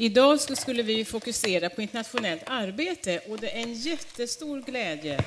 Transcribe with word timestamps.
Idag 0.00 0.40
skulle 0.40 0.82
vi 0.82 1.04
fokusera 1.04 1.70
på 1.70 1.82
internationellt 1.82 2.42
arbete 2.46 3.18
och 3.28 3.40
det 3.40 3.50
är 3.50 3.62
en 3.62 3.74
jättestor 3.74 4.60
glädje 4.60 5.24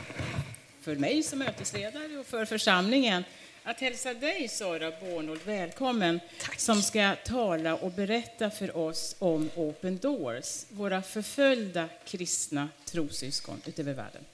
för 0.81 0.95
mig 0.95 1.23
som 1.23 1.39
mötesledare 1.39 2.17
och 2.17 2.25
för 2.25 2.45
församlingen 2.45 3.23
att 3.63 3.79
hälsa 3.79 4.13
dig, 4.13 4.47
Sara 4.47 4.91
Bornold, 5.01 5.41
välkommen, 5.45 6.19
Tack. 6.41 6.59
som 6.59 6.81
ska 6.81 7.15
tala 7.25 7.75
och 7.75 7.91
berätta 7.91 8.49
för 8.49 8.77
oss 8.77 9.15
om 9.19 9.49
Open 9.55 9.97
Doors, 9.97 10.65
våra 10.69 11.01
förföljda 11.01 11.89
kristna 12.05 12.69
trossyskon 12.85 13.61
utöver 13.65 13.93
världen. 13.93 14.25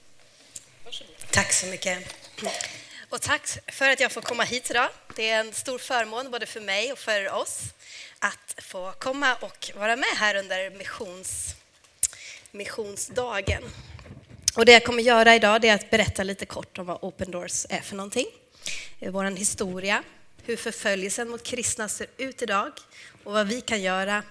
Varsågod. 0.86 1.16
Tack 1.32 1.54
så 1.54 1.66
mycket. 1.66 2.16
Och 3.10 3.22
tack 3.22 3.48
för 3.68 3.90
att 3.90 4.00
jag 4.00 4.12
får 4.12 4.22
komma 4.22 4.44
hit 4.44 4.70
idag. 4.72 4.90
Det 5.16 5.30
är 5.30 5.40
en 5.40 5.54
stor 5.54 5.78
förmån 5.78 6.32
både 6.32 6.46
för 6.46 6.62
mig 6.62 6.92
och 6.92 7.00
för 7.00 7.34
oss 7.34 7.62
att 8.20 8.56
få 8.58 8.92
komma 9.00 9.36
och 9.36 9.72
vara 9.76 9.96
med 9.96 10.10
här 10.16 10.36
under 10.36 10.70
missions, 10.70 11.56
missionsdagen. 12.52 13.64
Och 14.56 14.66
det 14.66 14.72
jag 14.72 14.84
kommer 14.84 15.04
göra 15.04 15.36
idag 15.36 15.66
är 15.66 15.76
att 15.76 15.90
berätta 15.90 16.24
lite 16.24 16.46
kort 16.46 16.78
om 16.78 16.86
vad 16.86 16.98
Open 17.02 17.32
Doors 17.32 17.66
är 17.70 17.82
för 17.82 17.96
någonting. 17.96 18.26
Eh, 19.00 19.12
Vår 19.12 19.24
historia, 19.24 20.04
hur 20.44 20.58
förföljelsen 20.58 21.30
mot 21.30 21.44
kristna 21.44 21.90
ser 21.90 22.08
ut 22.18 22.42
idag 22.42 22.72
och 23.24 23.34
vad 23.34 23.48
vi 23.48 23.62
kan 23.62 23.82
göra 23.82 24.24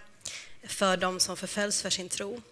för 0.69 0.97
de 0.97 1.21
som 1.21 1.37
förföljs 1.37 1.83
för 1.83 1.91
sin 1.91 2.09
tro. 2.09 2.43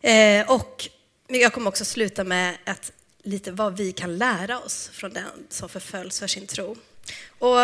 Eh, 0.00 0.50
och 0.50 0.88
jag 1.28 1.52
kommer 1.52 1.68
också 1.68 1.84
sluta 1.84 2.24
med 2.24 2.56
att 2.64 2.92
lite 3.22 3.52
vad 3.52 3.76
vi 3.76 3.92
kan 3.92 4.18
lära 4.18 4.60
oss 4.60 4.90
från 4.92 5.12
den 5.12 5.46
som 5.48 5.68
förföljs 5.68 6.20
för 6.20 6.26
sin 6.26 6.46
tro. 6.46 6.76
Och 7.38 7.58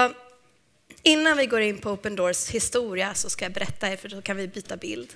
innan 1.03 1.37
vi 1.37 1.47
går 1.47 1.61
in 1.61 1.79
på 1.79 1.91
Open 1.91 2.17
Doors 2.17 2.49
historia 2.49 3.15
så 3.15 3.31
ska 3.31 3.45
jag 3.45 3.53
berätta 3.53 3.93
er, 3.93 3.97
för 3.97 4.09
då 4.09 4.23
kan 4.23 4.37
vi 4.37 4.49
byta 4.49 4.77
bild. 4.77 5.13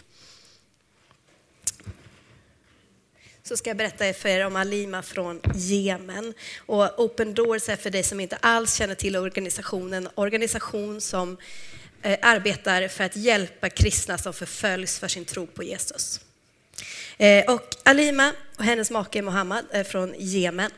så 3.48 3.56
ska 3.56 3.70
jag 3.70 3.76
berätta 3.76 4.12
för 4.12 4.28
er 4.28 4.46
om 4.46 4.56
Alima 4.56 5.02
från 5.02 5.40
Jemen. 5.54 6.34
Och 6.66 7.00
Open 7.00 7.34
Doors 7.34 7.68
är 7.68 7.76
för 7.76 7.90
dig 7.90 8.02
som 8.02 8.20
inte 8.20 8.36
alls 8.36 8.74
känner 8.74 8.94
till 8.94 9.16
organisationen, 9.16 10.08
organisation 10.14 11.00
som 11.00 11.36
eh, 12.02 12.18
arbetar 12.22 12.88
för 12.88 13.04
att 13.04 13.16
hjälpa 13.16 13.68
kristna 13.68 14.18
som 14.18 14.32
förföljs 14.32 14.98
för 14.98 15.08
sin 15.08 15.24
tro 15.24 15.46
på 15.46 15.62
Jesus. 15.62 16.20
Eh, 17.18 17.54
och 17.54 17.74
Alima 17.82 18.32
och 18.56 18.64
hennes 18.64 18.90
make 18.90 19.22
Mohammed 19.22 19.64
är 19.70 19.84
från 19.84 20.14
Jemen. 20.18 20.70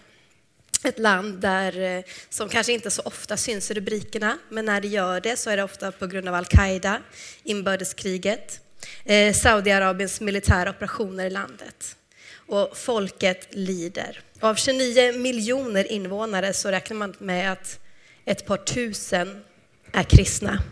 Ett 0.82 0.98
land 0.98 1.40
där, 1.40 1.80
eh, 1.80 2.04
som 2.28 2.48
kanske 2.48 2.72
inte 2.72 2.90
så 2.90 3.02
ofta 3.02 3.36
syns 3.36 3.70
i 3.70 3.74
rubrikerna, 3.74 4.38
men 4.48 4.64
när 4.64 4.80
det 4.80 4.88
gör 4.88 5.20
det 5.20 5.36
så 5.36 5.50
är 5.50 5.56
det 5.56 5.62
ofta 5.62 5.92
på 5.92 6.06
grund 6.06 6.28
av 6.28 6.34
al-Qaida, 6.34 7.02
inbördeskriget, 7.42 8.60
eh, 9.04 9.34
Saudiarabiens 9.34 10.20
militära 10.20 10.70
operationer 10.70 11.26
i 11.26 11.30
landet 11.30 11.96
och 12.48 12.76
folket 12.76 13.48
lider. 13.50 14.20
Av 14.40 14.54
29 14.54 15.12
miljoner 15.12 15.92
invånare 15.92 16.52
så 16.52 16.70
räknar 16.70 16.96
man 16.96 17.14
med 17.18 17.52
att 17.52 17.80
ett 18.24 18.46
par 18.46 18.56
tusen 18.56 19.44
är 19.92 20.02
kristna. 20.02 20.62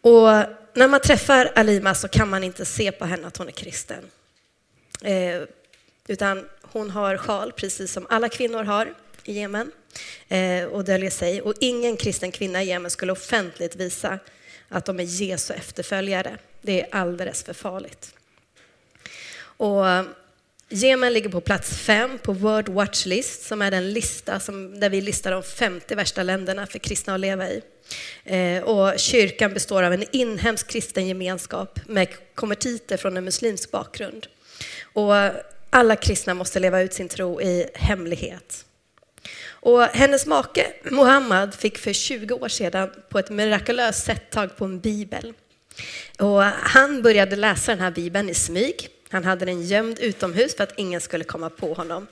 Och 0.00 0.28
när 0.74 0.88
man 0.88 1.00
träffar 1.00 1.52
Alima 1.54 1.94
så 1.94 2.08
kan 2.08 2.28
man 2.28 2.44
inte 2.44 2.64
se 2.64 2.92
på 2.92 3.04
henne 3.04 3.26
att 3.26 3.36
hon 3.36 3.48
är 3.48 3.52
kristen. 3.52 4.04
Eh, 5.02 5.42
utan 6.06 6.48
hon 6.72 6.90
har 6.90 7.16
sjal, 7.16 7.52
precis 7.52 7.92
som 7.92 8.06
alla 8.10 8.28
kvinnor 8.28 8.64
har 8.64 8.94
i 9.24 9.32
Jemen, 9.32 9.72
eh, 10.28 10.64
och 10.64 10.84
döljer 10.84 11.10
sig. 11.10 11.42
Och 11.42 11.54
ingen 11.60 11.96
kristen 11.96 12.32
kvinna 12.32 12.62
i 12.62 12.66
Jemen 12.66 12.90
skulle 12.90 13.12
offentligt 13.12 13.76
visa 13.76 14.18
att 14.68 14.84
de 14.84 15.00
är 15.00 15.04
Jesu 15.04 15.54
efterföljare. 15.54 16.38
Det 16.62 16.80
är 16.80 16.88
alldeles 16.90 17.42
för 17.42 17.52
farligt. 17.52 18.14
Och 19.40 19.88
eh, 19.88 20.04
Jemen 20.68 21.12
ligger 21.12 21.28
på 21.28 21.40
plats 21.40 21.76
fem 21.76 22.18
på 22.22 22.32
World 22.32 22.68
Watch 22.68 23.06
List, 23.06 23.42
som 23.42 23.62
är 23.62 23.70
den 23.70 23.92
lista 23.92 24.40
som, 24.40 24.80
där 24.80 24.90
vi 24.90 25.00
listar 25.00 25.30
de 25.30 25.42
50 25.42 25.94
värsta 25.94 26.22
länderna 26.22 26.66
för 26.66 26.78
kristna 26.78 27.14
att 27.14 27.20
leva 27.20 27.48
i. 27.48 27.62
Eh, 28.24 28.62
och 28.62 28.98
kyrkan 28.98 29.54
består 29.54 29.82
av 29.82 29.92
en 29.92 30.04
inhemsk 30.12 30.68
kristen 30.68 31.06
gemenskap 31.06 31.80
med 31.86 32.08
konvertiter 32.34 32.96
från 32.96 33.16
en 33.16 33.24
muslimsk 33.24 33.70
bakgrund. 33.70 34.26
Och 34.92 35.14
alla 35.72 35.96
kristna 35.96 36.34
måste 36.34 36.60
leva 36.60 36.80
ut 36.80 36.92
sin 36.92 37.08
tro 37.08 37.40
i 37.40 37.66
hemlighet. 37.74 38.64
Och 39.48 39.82
hennes 39.82 40.26
make 40.26 40.72
Muhammad 40.82 41.54
fick 41.54 41.78
för 41.78 41.92
20 41.92 42.34
år 42.34 42.48
sedan 42.48 42.90
på 43.08 43.18
ett 43.18 43.30
mirakulöst 43.30 44.04
sätt 44.04 44.30
tag 44.30 44.56
på 44.56 44.64
en 44.64 44.80
bibel. 44.80 45.34
Och 46.18 46.42
han 46.44 47.02
började 47.02 47.36
läsa 47.36 47.72
den 47.72 47.80
här 47.80 47.90
bibeln 47.90 48.28
i 48.28 48.34
smyg 48.34 48.88
han 49.12 49.24
hade 49.24 49.44
den 49.44 49.62
gömd 49.62 49.98
utomhus 49.98 50.56
för 50.56 50.64
att 50.64 50.72
ingen 50.76 51.00
skulle 51.00 51.24
komma 51.24 51.50
på 51.50 51.74
honom. 51.74 52.06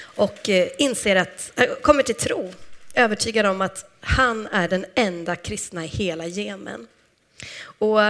Och 0.00 0.48
eh, 0.48 0.68
inser 0.78 1.16
att, 1.16 1.52
eh, 1.56 1.68
kommer 1.82 2.02
till 2.02 2.14
tro, 2.14 2.52
övertygad 2.94 3.46
om 3.46 3.60
att 3.60 3.90
han 4.00 4.46
är 4.46 4.68
den 4.68 4.86
enda 4.94 5.36
kristna 5.36 5.84
i 5.84 5.88
hela 5.88 6.26
Jemen. 6.26 6.86
Och 7.60 8.00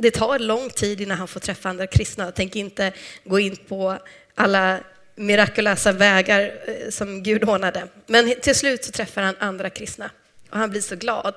det 0.00 0.10
tar 0.10 0.38
lång 0.38 0.70
tid 0.70 1.00
innan 1.00 1.18
han 1.18 1.28
får 1.28 1.40
träffa 1.40 1.68
andra 1.68 1.86
kristna. 1.86 2.24
Jag 2.24 2.34
tänker 2.34 2.60
inte 2.60 2.92
gå 3.24 3.38
in 3.38 3.56
på 3.56 3.98
alla 4.34 4.80
mirakulösa 5.14 5.92
vägar 5.92 6.54
eh, 6.66 6.90
som 6.90 7.22
Gud 7.22 7.48
ordnade. 7.48 7.88
Men 8.06 8.34
till 8.40 8.54
slut 8.54 8.84
så 8.84 8.92
träffar 8.92 9.22
han 9.22 9.34
andra 9.38 9.70
kristna 9.70 10.10
och 10.50 10.58
han 10.58 10.70
blir 10.70 10.80
så 10.80 10.96
glad. 10.96 11.34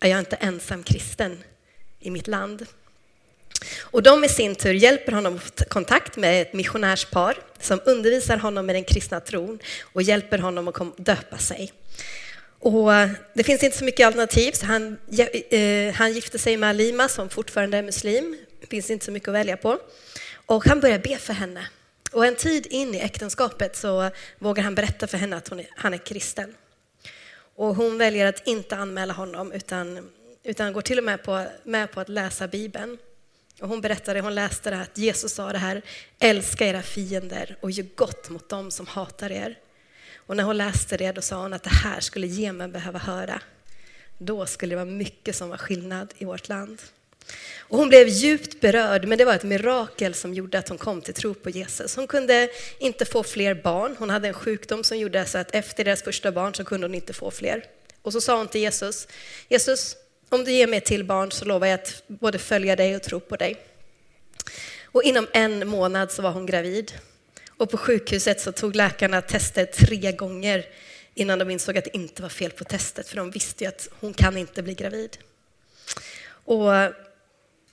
Är 0.00 0.10
jag 0.10 0.18
inte 0.18 0.36
ensam 0.36 0.82
kristen 0.82 1.38
i 2.00 2.10
mitt 2.10 2.26
land? 2.26 2.66
Och 3.80 4.02
de 4.02 4.24
i 4.24 4.28
sin 4.28 4.54
tur 4.54 4.74
hjälper 4.74 5.12
honom 5.12 5.36
att 5.36 5.42
få 5.42 5.64
kontakt 5.64 6.16
med 6.16 6.42
ett 6.42 6.52
missionärspar 6.52 7.36
som 7.60 7.80
undervisar 7.84 8.36
honom 8.36 8.66
med 8.66 8.74
den 8.74 8.84
kristna 8.84 9.20
tron 9.20 9.58
och 9.82 10.02
hjälper 10.02 10.38
honom 10.38 10.68
att 10.68 10.96
döpa 10.96 11.38
sig. 11.38 11.72
Och 12.64 12.90
det 13.34 13.44
finns 13.44 13.62
inte 13.62 13.78
så 13.78 13.84
mycket 13.84 14.06
alternativ, 14.06 14.52
så 14.52 14.66
han, 14.66 14.98
eh, 15.50 15.94
han 15.94 16.12
gifte 16.12 16.38
sig 16.38 16.56
med 16.56 16.68
Alima 16.68 17.08
som 17.08 17.28
fortfarande 17.28 17.78
är 17.78 17.82
muslim. 17.82 18.36
Det 18.60 18.66
finns 18.66 18.90
inte 18.90 19.04
så 19.04 19.12
mycket 19.12 19.28
att 19.28 19.34
välja 19.34 19.56
på. 19.56 19.78
Och 20.46 20.64
han 20.66 20.80
börjar 20.80 20.98
be 20.98 21.18
för 21.18 21.32
henne. 21.32 21.68
Och 22.12 22.26
en 22.26 22.34
tid 22.34 22.66
in 22.66 22.94
i 22.94 22.98
äktenskapet 22.98 23.76
så 23.76 24.10
vågar 24.38 24.62
han 24.62 24.74
berätta 24.74 25.06
för 25.06 25.18
henne 25.18 25.36
att 25.36 25.52
är, 25.52 25.66
han 25.76 25.94
är 25.94 25.98
kristen. 25.98 26.54
Och 27.56 27.74
hon 27.74 27.98
väljer 27.98 28.26
att 28.26 28.46
inte 28.46 28.76
anmäla 28.76 29.12
honom 29.12 29.52
utan, 29.52 30.10
utan 30.42 30.72
går 30.72 30.82
till 30.82 30.98
och 30.98 31.04
med 31.04 31.22
på, 31.22 31.46
med 31.64 31.92
på 31.92 32.00
att 32.00 32.08
läsa 32.08 32.48
Bibeln. 32.48 32.98
Och 33.60 33.68
hon 33.68 33.80
berättade, 33.80 34.20
hon 34.20 34.34
läste 34.34 34.70
det 34.70 34.76
här, 34.76 34.82
att 34.82 34.98
Jesus 34.98 35.32
sa 35.32 35.52
det 35.52 35.58
här, 35.58 35.82
älska 36.18 36.66
era 36.66 36.82
fiender 36.82 37.56
och 37.60 37.70
gör 37.70 37.86
gott 37.94 38.30
mot 38.30 38.48
dem 38.48 38.70
som 38.70 38.86
hatar 38.86 39.32
er. 39.32 39.58
Och 40.26 40.36
när 40.36 40.44
hon 40.44 40.56
läste 40.56 40.96
det, 40.96 41.12
då 41.12 41.20
sa 41.20 41.42
hon 41.42 41.52
att 41.52 41.62
det 41.62 41.70
här 41.70 42.00
skulle 42.00 42.26
Jemen 42.26 42.72
behöva 42.72 42.98
höra. 42.98 43.40
Då 44.18 44.46
skulle 44.46 44.72
det 44.72 44.76
vara 44.76 44.84
mycket 44.84 45.36
som 45.36 45.48
var 45.48 45.56
skillnad 45.56 46.14
i 46.18 46.24
vårt 46.24 46.48
land. 46.48 46.82
Och 47.58 47.78
hon 47.78 47.88
blev 47.88 48.08
djupt 48.08 48.60
berörd, 48.60 49.08
men 49.08 49.18
det 49.18 49.24
var 49.24 49.34
ett 49.34 49.44
mirakel 49.44 50.14
som 50.14 50.34
gjorde 50.34 50.58
att 50.58 50.68
hon 50.68 50.78
kom 50.78 51.00
till 51.00 51.14
tro 51.14 51.34
på 51.34 51.50
Jesus. 51.50 51.96
Hon 51.96 52.06
kunde 52.06 52.48
inte 52.78 53.04
få 53.04 53.22
fler 53.22 53.54
barn. 53.54 53.96
Hon 53.98 54.10
hade 54.10 54.28
en 54.28 54.34
sjukdom 54.34 54.84
som 54.84 54.98
gjorde 54.98 55.26
så 55.26 55.38
att 55.38 55.54
efter 55.54 55.84
deras 55.84 56.02
första 56.02 56.32
barn 56.32 56.54
så 56.54 56.64
kunde 56.64 56.86
hon 56.86 56.94
inte 56.94 57.12
få 57.12 57.30
fler. 57.30 57.64
Och 58.02 58.12
så 58.12 58.20
sa 58.20 58.36
hon 58.36 58.48
till 58.48 58.60
Jesus, 58.60 59.08
Jesus, 59.48 59.96
om 60.28 60.44
du 60.44 60.52
ger 60.52 60.66
mig 60.66 60.78
ett 60.78 60.84
till 60.84 61.04
barn 61.04 61.32
så 61.32 61.44
lovar 61.44 61.66
jag 61.66 61.80
att 61.80 62.02
både 62.06 62.38
följa 62.38 62.76
dig 62.76 62.96
och 62.96 63.02
tro 63.02 63.20
på 63.20 63.36
dig. 63.36 63.56
Och 64.84 65.02
inom 65.02 65.26
en 65.32 65.68
månad 65.68 66.12
så 66.12 66.22
var 66.22 66.30
hon 66.30 66.46
gravid. 66.46 66.92
Och 67.56 67.70
på 67.70 67.76
sjukhuset 67.76 68.40
så 68.40 68.52
tog 68.52 68.76
läkarna 68.76 69.22
testet 69.22 69.72
tre 69.72 70.12
gånger 70.12 70.66
innan 71.14 71.38
de 71.38 71.50
insåg 71.50 71.78
att 71.78 71.84
det 71.84 71.96
inte 71.96 72.22
var 72.22 72.28
fel 72.28 72.50
på 72.50 72.64
testet, 72.64 73.08
för 73.08 73.16
de 73.16 73.30
visste 73.30 73.64
ju 73.64 73.68
att 73.68 73.88
hon 74.00 74.14
kan 74.14 74.36
inte 74.36 74.62
bli 74.62 74.74
gravid. 74.74 75.18
Och, 76.26 76.72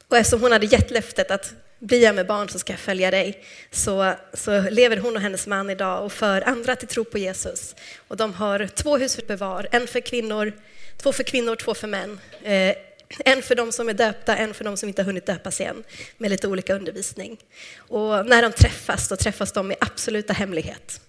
och 0.07 0.17
eftersom 0.17 0.41
hon 0.41 0.51
hade 0.51 0.65
gett 0.65 0.91
löftet 0.91 1.31
att 1.31 1.53
blir 1.79 2.03
jag 2.03 2.15
med 2.15 2.27
barn 2.27 2.49
så 2.49 2.59
ska 2.59 2.73
jag 2.73 2.79
följa 2.79 3.11
dig, 3.11 3.43
så, 3.71 4.13
så 4.33 4.61
lever 4.69 4.97
hon 4.97 5.15
och 5.15 5.21
hennes 5.21 5.47
man 5.47 5.69
idag 5.69 6.05
och 6.05 6.11
för 6.11 6.41
andra 6.41 6.75
till 6.75 6.87
tro 6.87 7.03
på 7.03 7.17
Jesus. 7.17 7.75
Och 8.07 8.17
de 8.17 8.33
har 8.33 8.67
två 8.67 8.97
hus 8.97 9.15
för 9.15 9.35
var, 9.35 9.67
en 9.71 9.87
för 9.87 9.99
kvinnor 9.99 10.53
Två 11.01 11.11
för 11.11 11.23
kvinnor, 11.23 11.55
två 11.55 11.73
för 11.73 11.87
män. 11.87 12.19
Eh, 12.43 12.75
en 13.19 13.41
för 13.41 13.55
de 13.55 13.71
som 13.71 13.89
är 13.89 13.93
döpta, 13.93 14.37
en 14.37 14.53
för 14.53 14.63
de 14.63 14.77
som 14.77 14.89
inte 14.89 15.01
har 15.01 15.05
hunnit 15.05 15.25
döpas 15.25 15.61
än, 15.61 15.83
med 16.17 16.31
lite 16.31 16.47
olika 16.47 16.75
undervisning. 16.75 17.37
Och 17.77 18.25
när 18.25 18.41
de 18.41 18.51
träffas, 18.51 19.07
då 19.07 19.15
träffas 19.15 19.51
de 19.51 19.71
i 19.71 19.75
absoluta 19.79 20.33
hemlighet. 20.33 21.01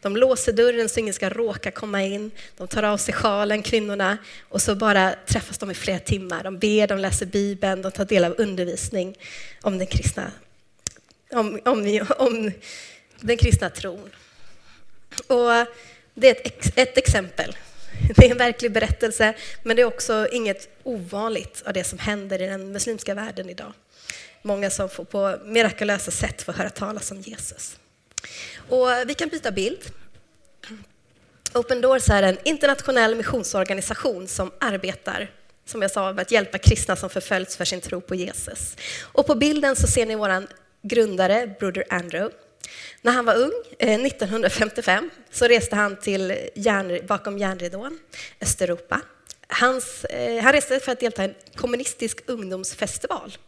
De 0.00 0.16
låser 0.16 0.52
dörren 0.52 0.88
så 0.88 1.00
ingen 1.00 1.14
ska 1.14 1.28
råka 1.28 1.70
komma 1.70 2.02
in. 2.02 2.30
De 2.56 2.68
tar 2.68 2.82
av 2.82 2.96
sig 2.96 3.14
sjalen, 3.14 3.62
kvinnorna, 3.62 4.18
och 4.48 4.62
så 4.62 4.74
bara 4.74 5.14
träffas 5.26 5.58
de 5.58 5.70
i 5.70 5.74
flera 5.74 5.98
timmar. 5.98 6.44
De 6.44 6.58
ber, 6.58 6.86
de 6.86 6.98
läser 6.98 7.26
Bibeln, 7.26 7.82
de 7.82 7.92
tar 7.92 8.04
del 8.04 8.24
av 8.24 8.34
undervisning 8.38 9.18
om 9.62 9.78
den 9.78 9.86
kristna, 9.86 10.32
om, 11.30 11.60
om, 11.64 12.06
om 12.18 12.52
den 13.20 13.36
kristna 13.36 13.70
tron. 13.70 14.10
Och 15.26 15.66
det 16.14 16.28
är 16.28 16.46
ett, 16.46 16.78
ett 16.78 16.98
exempel 16.98 17.56
Det 18.16 18.26
är 18.26 18.30
en 18.30 18.38
verklig 18.38 18.72
berättelse, 18.72 19.34
men 19.62 19.76
det 19.76 19.82
är 19.82 19.86
också 19.86 20.28
inget 20.32 20.68
ovanligt 20.82 21.62
av 21.66 21.72
det 21.72 21.84
som 21.84 21.98
händer 21.98 22.42
i 22.42 22.46
den 22.46 22.72
muslimska 22.72 23.14
världen 23.14 23.50
idag. 23.50 23.72
Många 24.42 24.70
som 24.70 24.88
får 24.88 25.04
på 25.04 25.38
mirakulösa 25.44 26.10
sätt 26.10 26.42
får 26.42 26.52
höra 26.52 26.70
talas 26.70 27.10
om 27.10 27.20
Jesus. 27.20 27.76
Och 28.68 28.88
vi 29.06 29.14
kan 29.14 29.28
byta 29.28 29.50
bild. 29.50 29.80
Open 31.54 31.80
Doors 31.80 32.08
är 32.08 32.22
en 32.22 32.38
internationell 32.44 33.14
missionsorganisation 33.14 34.28
som 34.28 34.50
arbetar 34.60 35.30
som 35.68 35.82
jag 35.82 35.90
sa, 35.90 36.12
med 36.12 36.22
att 36.22 36.30
hjälpa 36.30 36.58
kristna 36.58 36.96
som 36.96 37.10
förföljts 37.10 37.56
för 37.56 37.64
sin 37.64 37.80
tro 37.80 38.00
på 38.00 38.14
Jesus. 38.14 38.76
Och 39.02 39.26
på 39.26 39.34
bilden 39.34 39.76
så 39.76 39.86
ser 39.86 40.06
ni 40.06 40.14
vår 40.14 40.46
grundare, 40.82 41.54
Broder 41.58 41.84
Andrew. 41.90 42.34
När 43.02 43.12
han 43.12 43.24
var 43.24 43.34
ung, 43.34 43.52
eh, 43.78 44.00
1955, 44.00 45.10
så 45.30 45.44
reste 45.44 45.76
han 45.76 45.96
till 45.96 46.48
järn, 46.54 47.06
bakom 47.06 47.38
järnridån, 47.38 47.98
Östeuropa. 48.40 49.00
Hans, 49.48 50.04
eh, 50.04 50.42
han 50.42 50.52
reste 50.52 50.80
för 50.80 50.92
att 50.92 51.00
delta 51.00 51.24
i 51.24 51.28
en 51.28 51.34
kommunistisk 51.54 52.20
ungdomsfestival. 52.26 53.38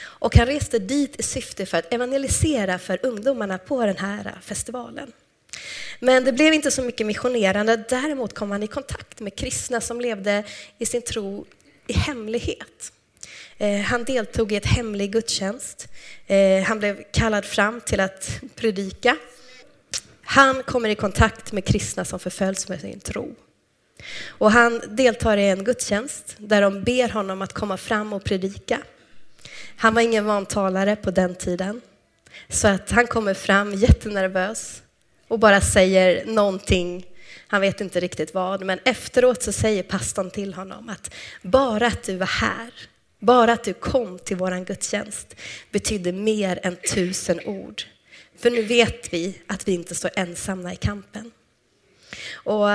Och 0.00 0.36
han 0.36 0.46
reste 0.46 0.78
dit 0.78 1.20
i 1.20 1.22
syfte 1.22 1.66
för 1.66 1.78
att 1.78 1.94
evangelisera 1.94 2.78
för 2.78 2.98
ungdomarna 3.02 3.58
på 3.58 3.86
den 3.86 3.96
här 3.96 4.38
festivalen. 4.42 5.12
Men 6.00 6.24
det 6.24 6.32
blev 6.32 6.54
inte 6.54 6.70
så 6.70 6.82
mycket 6.82 7.06
missionerande. 7.06 7.76
Däremot 7.76 8.34
kom 8.34 8.50
han 8.50 8.62
i 8.62 8.66
kontakt 8.66 9.20
med 9.20 9.36
kristna 9.36 9.80
som 9.80 10.00
levde 10.00 10.44
i 10.78 10.86
sin 10.86 11.02
tro 11.02 11.46
i 11.86 11.92
hemlighet. 11.92 12.92
Eh, 13.58 13.80
han 13.80 14.04
deltog 14.04 14.52
i 14.52 14.56
ett 14.56 14.66
hemlig 14.66 15.12
gudstjänst. 15.12 15.88
Eh, 16.26 16.62
han 16.62 16.78
blev 16.78 17.02
kallad 17.12 17.44
fram 17.44 17.80
till 17.80 18.00
att 18.00 18.40
predika. 18.54 19.16
Han 20.22 20.62
kommer 20.62 20.88
i 20.88 20.94
kontakt 20.94 21.52
med 21.52 21.64
kristna 21.64 22.04
som 22.04 22.18
förföljs 22.18 22.68
med 22.68 22.80
sin 22.80 23.00
tro. 23.00 23.34
Och 24.26 24.52
han 24.52 24.82
deltar 24.88 25.36
i 25.36 25.48
en 25.48 25.64
gudstjänst 25.64 26.36
där 26.38 26.62
de 26.62 26.82
ber 26.82 27.08
honom 27.08 27.42
att 27.42 27.52
komma 27.52 27.76
fram 27.76 28.12
och 28.12 28.24
predika. 28.24 28.80
Han 29.76 29.94
var 29.94 30.02
ingen 30.02 30.24
vantalare 30.24 30.96
på 30.96 31.10
den 31.10 31.34
tiden. 31.34 31.80
Så 32.48 32.68
att 32.68 32.90
han 32.90 33.06
kommer 33.06 33.34
fram 33.34 33.74
jättenervös 33.74 34.82
och 35.28 35.38
bara 35.38 35.60
säger 35.60 36.26
någonting 36.26 37.06
han 37.50 37.60
vet 37.60 37.80
inte 37.80 38.00
riktigt 38.00 38.34
vad, 38.34 38.64
men 38.64 38.78
efteråt 38.84 39.42
så 39.42 39.52
säger 39.52 39.82
pastorn 39.82 40.30
till 40.30 40.54
honom 40.54 40.88
att 40.88 41.14
bara 41.42 41.86
att 41.86 42.02
du 42.02 42.16
var 42.16 42.26
här, 42.26 42.70
bara 43.18 43.52
att 43.52 43.64
du 43.64 43.74
kom 43.74 44.18
till 44.18 44.36
våran 44.36 44.64
gudstjänst 44.64 45.34
betydde 45.70 46.12
mer 46.12 46.60
än 46.62 46.76
tusen 46.94 47.40
ord. 47.44 47.82
För 48.38 48.50
nu 48.50 48.62
vet 48.62 49.12
vi 49.12 49.40
att 49.46 49.68
vi 49.68 49.72
inte 49.72 49.94
står 49.94 50.10
ensamma 50.16 50.72
i 50.72 50.76
kampen. 50.76 51.30
Och 52.32 52.68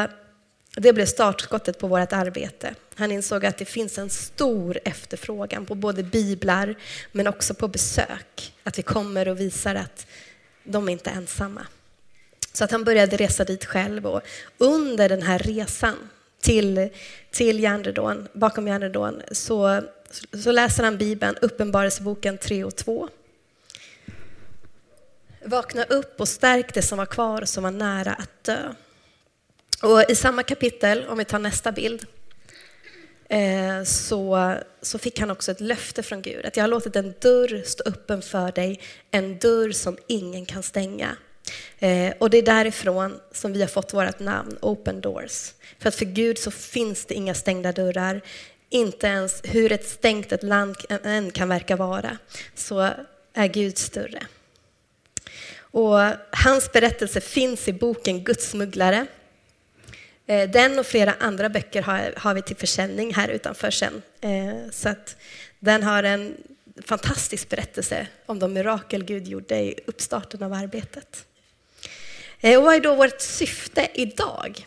det 0.75 0.93
blev 0.93 1.05
startskottet 1.05 1.79
på 1.79 1.87
vårt 1.87 2.13
arbete. 2.13 2.75
Han 2.95 3.11
insåg 3.11 3.45
att 3.45 3.57
det 3.57 3.65
finns 3.65 3.97
en 3.97 4.09
stor 4.09 4.79
efterfrågan 4.85 5.65
på 5.65 5.75
både 5.75 6.03
biblar 6.03 6.75
men 7.11 7.27
också 7.27 7.53
på 7.53 7.67
besök. 7.67 8.53
Att 8.63 8.77
vi 8.77 8.83
kommer 8.83 9.27
och 9.27 9.39
visar 9.39 9.75
att 9.75 10.07
de 10.63 10.87
är 10.87 10.91
inte 10.91 11.09
ensamma. 11.09 11.67
Så 12.53 12.63
att 12.63 12.71
han 12.71 12.83
började 12.83 13.17
resa 13.17 13.43
dit 13.43 13.65
själv 13.65 14.07
och 14.07 14.21
under 14.57 15.09
den 15.09 15.21
här 15.21 15.39
resan 15.39 16.09
till, 16.43 16.89
till 17.31 17.59
järnridån, 17.59 18.27
bakom 18.33 18.67
järnridån 18.67 19.21
så, 19.31 19.81
så 20.43 20.51
läser 20.51 20.83
han 20.83 20.97
Bibeln, 20.97 21.37
Uppenbarelseboken 21.41 22.37
3 22.37 22.63
och 22.63 22.75
2. 22.75 23.09
Vakna 25.45 25.83
upp 25.83 26.19
och 26.21 26.27
stärk 26.27 26.73
det 26.73 26.81
som 26.81 26.97
var 26.97 27.05
kvar 27.05 27.41
och 27.41 27.49
som 27.49 27.63
var 27.63 27.71
nära 27.71 28.13
att 28.13 28.43
dö. 28.43 28.73
Och 29.83 30.11
i 30.11 30.15
samma 30.15 30.43
kapitel, 30.43 31.05
om 31.07 31.17
vi 31.17 31.25
tar 31.25 31.39
nästa 31.39 31.71
bild, 31.71 32.05
eh, 33.29 33.83
så, 33.85 34.53
så 34.81 34.99
fick 34.99 35.19
han 35.19 35.31
också 35.31 35.51
ett 35.51 35.61
löfte 35.61 36.03
från 36.03 36.21
Gud 36.21 36.45
att 36.45 36.57
jag 36.57 36.63
har 36.63 36.69
låtit 36.69 36.95
en 36.95 37.13
dörr 37.19 37.63
stå 37.65 37.83
öppen 37.85 38.21
för 38.21 38.51
dig, 38.51 38.79
en 39.11 39.37
dörr 39.37 39.71
som 39.71 39.97
ingen 40.07 40.45
kan 40.45 40.63
stänga. 40.63 41.17
Eh, 41.79 42.13
och 42.19 42.29
det 42.29 42.37
är 42.37 42.41
därifrån 42.41 43.19
som 43.31 43.53
vi 43.53 43.61
har 43.61 43.67
fått 43.67 43.93
vårt 43.93 44.19
namn, 44.19 44.57
Open 44.61 45.01
Doors. 45.01 45.51
För 45.79 45.89
att 45.89 45.95
för 45.95 46.05
Gud 46.05 46.37
så 46.37 46.51
finns 46.51 47.05
det 47.05 47.13
inga 47.13 47.33
stängda 47.33 47.71
dörrar. 47.71 48.21
Inte 48.69 49.07
ens 49.07 49.41
hur 49.43 49.71
ett 49.71 49.87
stängt 49.87 50.31
ett 50.31 50.43
land 50.43 50.75
än 51.03 51.31
kan 51.31 51.49
verka 51.49 51.75
vara, 51.75 52.17
så 52.55 52.89
är 53.33 53.47
Gud 53.47 53.77
större. 53.77 54.19
Och 55.57 55.99
hans 56.31 56.71
berättelse 56.71 57.21
finns 57.21 57.67
i 57.67 57.73
boken 57.73 58.23
Gudsmugglare. 58.23 59.05
Eh, 60.25 60.49
den 60.49 60.79
och 60.79 60.85
flera 60.85 61.13
andra 61.19 61.49
böcker 61.49 61.81
har, 61.81 62.13
har 62.17 62.33
vi 62.33 62.41
till 62.41 62.55
försäljning 62.55 63.13
här 63.13 63.27
utanför 63.27 63.71
sen. 63.71 64.01
Eh, 64.21 64.71
så 64.71 64.89
att 64.89 65.15
den 65.59 65.83
har 65.83 66.03
en 66.03 66.37
fantastisk 66.85 67.49
berättelse 67.49 68.07
om 68.25 68.39
de 68.39 68.53
mirakel 68.53 69.03
Gud 69.03 69.27
gjorde 69.27 69.59
i 69.59 69.79
uppstarten 69.85 70.43
av 70.43 70.53
arbetet. 70.53 71.25
Eh, 72.43 72.57
och 72.57 72.63
vad 72.63 72.75
är 72.75 72.79
då 72.79 72.95
vårt 72.95 73.21
syfte 73.21 73.87
idag? 73.93 74.65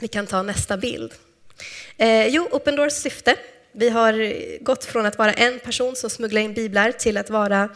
Vi 0.00 0.08
kan 0.08 0.26
ta 0.26 0.42
nästa 0.42 0.76
bild. 0.76 1.14
Eh, 1.96 2.26
jo, 2.26 2.48
Open 2.50 2.76
Doors 2.76 2.92
syfte. 2.92 3.36
Vi 3.72 3.88
har 3.88 4.34
gått 4.64 4.84
från 4.84 5.06
att 5.06 5.18
vara 5.18 5.32
en 5.32 5.58
person 5.58 5.96
som 5.96 6.10
smugglar 6.10 6.40
in 6.40 6.54
biblar 6.54 6.92
till 6.92 7.16
att 7.16 7.30
vara, 7.30 7.68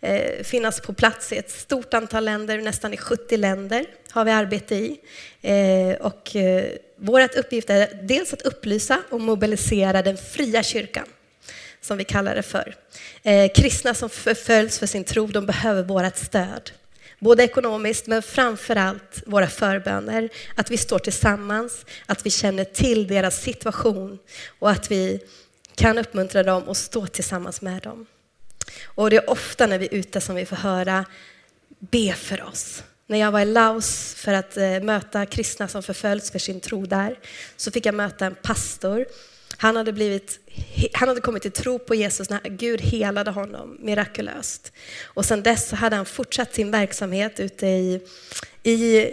eh, 0.00 0.44
finnas 0.44 0.80
på 0.80 0.92
plats 0.92 1.32
i 1.32 1.36
ett 1.36 1.50
stort 1.50 1.94
antal 1.94 2.24
länder, 2.24 2.58
nästan 2.58 2.94
i 2.94 2.96
70 2.96 3.36
länder 3.36 3.86
har 4.10 4.24
vi 4.24 4.30
arbete 4.30 4.74
i. 4.74 5.00
Eh, 5.42 5.96
och 6.00 6.36
eh, 6.36 6.64
vår 6.96 7.38
uppgift 7.38 7.70
är 7.70 8.00
dels 8.02 8.32
att 8.32 8.42
upplysa 8.42 9.02
och 9.10 9.20
mobilisera 9.20 10.02
den 10.02 10.16
fria 10.16 10.62
kyrkan, 10.62 11.06
som 11.80 11.98
vi 11.98 12.04
kallar 12.04 12.34
det 12.34 12.42
för. 12.42 12.74
kristna 13.54 13.94
som 13.94 14.10
förföljs 14.10 14.78
för 14.78 14.86
sin 14.86 15.04
tro, 15.04 15.26
de 15.26 15.46
behöver 15.46 15.82
vårt 15.82 16.16
stöd. 16.16 16.70
Både 17.18 17.42
ekonomiskt, 17.44 18.06
men 18.06 18.22
framför 18.22 18.76
allt 18.76 19.22
våra 19.26 19.46
förböner. 19.46 20.28
Att 20.54 20.70
vi 20.70 20.76
står 20.76 20.98
tillsammans, 20.98 21.86
att 22.06 22.26
vi 22.26 22.30
känner 22.30 22.64
till 22.64 23.06
deras 23.06 23.42
situation 23.42 24.18
och 24.58 24.70
att 24.70 24.90
vi 24.90 25.20
kan 25.74 25.98
uppmuntra 25.98 26.42
dem 26.42 26.62
och 26.62 26.76
stå 26.76 27.06
tillsammans 27.06 27.60
med 27.60 27.82
dem. 27.82 28.06
Och 28.84 29.10
det 29.10 29.16
är 29.16 29.30
ofta 29.30 29.66
när 29.66 29.78
vi 29.78 29.86
är 29.86 29.94
ute 29.94 30.20
som 30.20 30.34
vi 30.34 30.46
får 30.46 30.56
höra 30.56 31.04
be 31.78 32.12
för 32.12 32.42
oss. 32.42 32.82
När 33.06 33.18
jag 33.18 33.32
var 33.32 33.40
i 33.40 33.44
Laos 33.44 34.14
för 34.14 34.32
att 34.32 34.56
eh, 34.56 34.80
möta 34.80 35.26
kristna 35.26 35.68
som 35.68 35.82
förföljs 35.82 36.30
för 36.30 36.38
sin 36.38 36.60
tro 36.60 36.86
där, 36.86 37.18
så 37.56 37.70
fick 37.70 37.86
jag 37.86 37.94
möta 37.94 38.26
en 38.26 38.34
pastor 38.34 39.06
han 39.56 39.76
hade, 39.76 39.92
blivit, 39.92 40.38
han 40.92 41.08
hade 41.08 41.20
kommit 41.20 41.42
till 41.42 41.52
tro 41.52 41.78
på 41.78 41.94
Jesus 41.94 42.30
när 42.30 42.40
Gud 42.40 42.80
helade 42.80 43.30
honom 43.30 43.76
mirakulöst. 43.80 44.72
Och 45.04 45.24
sedan 45.24 45.42
dess 45.42 45.72
hade 45.72 45.96
han 45.96 46.06
fortsatt 46.06 46.54
sin 46.54 46.70
verksamhet 46.70 47.40
ute 47.40 47.66
i, 47.66 48.00
i 48.62 49.10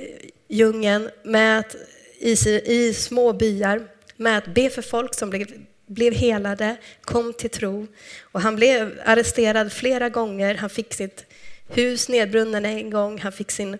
djungeln, 0.47 1.09
med 1.23 1.59
att, 1.59 1.75
i, 2.19 2.31
i 2.65 2.93
små 2.93 3.33
byar, 3.33 3.87
med 4.17 4.37
att 4.37 4.47
be 4.47 4.69
för 4.69 4.81
folk 4.81 5.15
som 5.15 5.29
blev, 5.29 5.47
blev 5.87 6.13
helade, 6.13 6.75
kom 7.01 7.33
till 7.33 7.49
tro. 7.49 7.87
Och 8.21 8.41
han 8.41 8.55
blev 8.55 9.01
arresterad 9.05 9.73
flera 9.73 10.09
gånger. 10.09 10.55
Han 10.55 10.69
fick 10.69 10.93
sitt 10.93 11.25
hus 11.67 12.09
nedbrunnen 12.09 12.65
en 12.65 12.89
gång. 12.89 13.19
Han 13.19 13.31
fick 13.31 13.51
sin, 13.51 13.77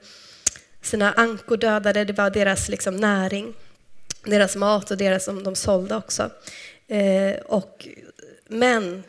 sina 0.82 1.12
ankor 1.12 1.58
dödade. 1.58 2.06
Det 2.06 2.13
var 2.13 2.30
deras 2.30 2.70
liksom, 2.70 2.96
näring 2.96 3.54
deras 4.24 4.56
mat 4.56 4.92
och 4.92 4.98
deras 4.98 5.25
som 5.25 5.44
de 5.44 5.56
sålde 5.56 5.96
också. 5.96 6.30
Eh, 6.88 7.36
och, 7.46 7.88
men, 8.48 9.03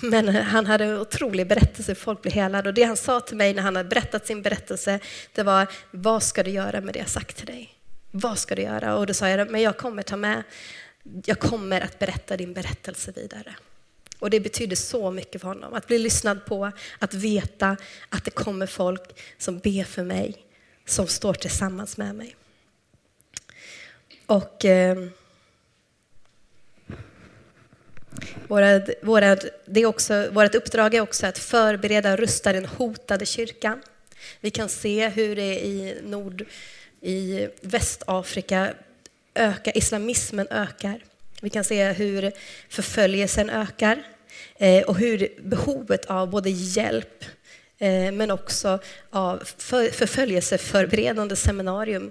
men 0.00 0.28
han 0.28 0.66
hade 0.66 0.84
en 0.84 0.98
otrolig 0.98 1.46
berättelse, 1.48 1.94
folk 1.94 2.22
blev 2.22 2.34
helade. 2.34 2.68
Och 2.68 2.74
det 2.74 2.82
han 2.82 2.96
sa 2.96 3.20
till 3.20 3.36
mig 3.36 3.54
när 3.54 3.62
han 3.62 3.76
hade 3.76 3.88
berättat 3.88 4.26
sin 4.26 4.42
berättelse, 4.42 5.00
det 5.32 5.42
var 5.42 5.66
vad 5.90 6.22
ska 6.22 6.42
du 6.42 6.50
göra 6.50 6.80
med 6.80 6.94
det 6.94 6.98
jag 6.98 7.08
sagt 7.08 7.36
till 7.36 7.46
dig? 7.46 7.74
Vad 8.10 8.38
ska 8.38 8.54
du 8.54 8.62
göra? 8.62 8.96
Och 8.96 9.06
då 9.06 9.14
sa 9.14 9.28
jag, 9.28 9.50
men 9.50 9.62
jag 9.62 9.76
kommer 9.76 10.02
ta 10.02 10.16
med, 10.16 10.42
jag 11.24 11.38
kommer 11.38 11.80
att 11.80 11.98
berätta 11.98 12.36
din 12.36 12.52
berättelse 12.52 13.12
vidare. 13.16 13.54
Och 14.18 14.30
det 14.30 14.40
betyder 14.40 14.76
så 14.76 15.10
mycket 15.10 15.40
för 15.40 15.48
honom, 15.48 15.74
att 15.74 15.86
bli 15.86 15.98
lyssnad 15.98 16.44
på, 16.44 16.72
att 16.98 17.14
veta 17.14 17.76
att 18.08 18.24
det 18.24 18.30
kommer 18.30 18.66
folk 18.66 19.20
som 19.38 19.58
ber 19.58 19.84
för 19.84 20.02
mig, 20.02 20.36
som 20.86 21.06
står 21.06 21.34
tillsammans 21.34 21.96
med 21.96 22.14
mig. 22.14 22.36
Och 24.32 24.64
eh, 24.64 24.96
våra, 28.48 28.80
våra, 29.02 29.36
det 29.66 29.80
är 29.80 29.86
också, 29.86 30.30
vårt 30.30 30.54
uppdrag 30.54 30.94
är 30.94 31.00
också 31.00 31.26
att 31.26 31.38
förbereda 31.38 32.12
och 32.12 32.18
rusta 32.18 32.52
den 32.52 32.66
hotade 32.66 33.26
kyrkan. 33.26 33.82
Vi 34.40 34.50
kan 34.50 34.68
se 34.68 35.08
hur 35.08 35.36
det 35.36 35.66
i 35.66 35.98
Nord, 36.02 36.44
i 37.00 37.48
Västafrika 37.60 38.74
ökar, 39.34 39.76
islamismen 39.76 40.46
ökar. 40.50 41.04
Vi 41.42 41.50
kan 41.50 41.64
se 41.64 41.92
hur 41.92 42.32
förföljelsen 42.68 43.50
ökar 43.50 44.02
eh, 44.56 44.82
och 44.82 44.96
hur 44.96 45.28
behovet 45.42 46.04
av 46.04 46.30
både 46.30 46.50
hjälp 46.50 47.24
eh, 47.78 48.12
men 48.12 48.30
också 48.30 48.78
av 49.10 49.42
för, 49.58 49.90
förföljelseförberedande 49.90 51.36
seminarium 51.36 52.10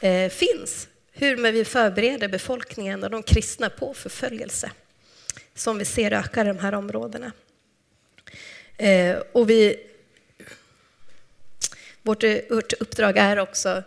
eh, 0.00 0.28
finns 0.30 0.88
hur 1.18 1.52
vi 1.52 1.64
förbereder 1.64 2.28
befolkningen 2.28 3.04
och 3.04 3.10
de 3.10 3.22
kristna 3.22 3.70
på 3.70 3.94
förföljelse 3.94 4.70
som 5.54 5.78
vi 5.78 5.84
ser 5.84 6.12
ökar 6.12 6.44
i 6.44 6.48
de 6.48 6.58
här 6.58 6.74
områdena. 6.74 7.32
Eh, 8.76 9.16
och 9.32 9.50
vi, 9.50 9.76
vårt, 12.02 12.24
vårt 12.50 12.72
uppdrag 12.72 13.16
är 13.16 13.38
också 13.38 13.82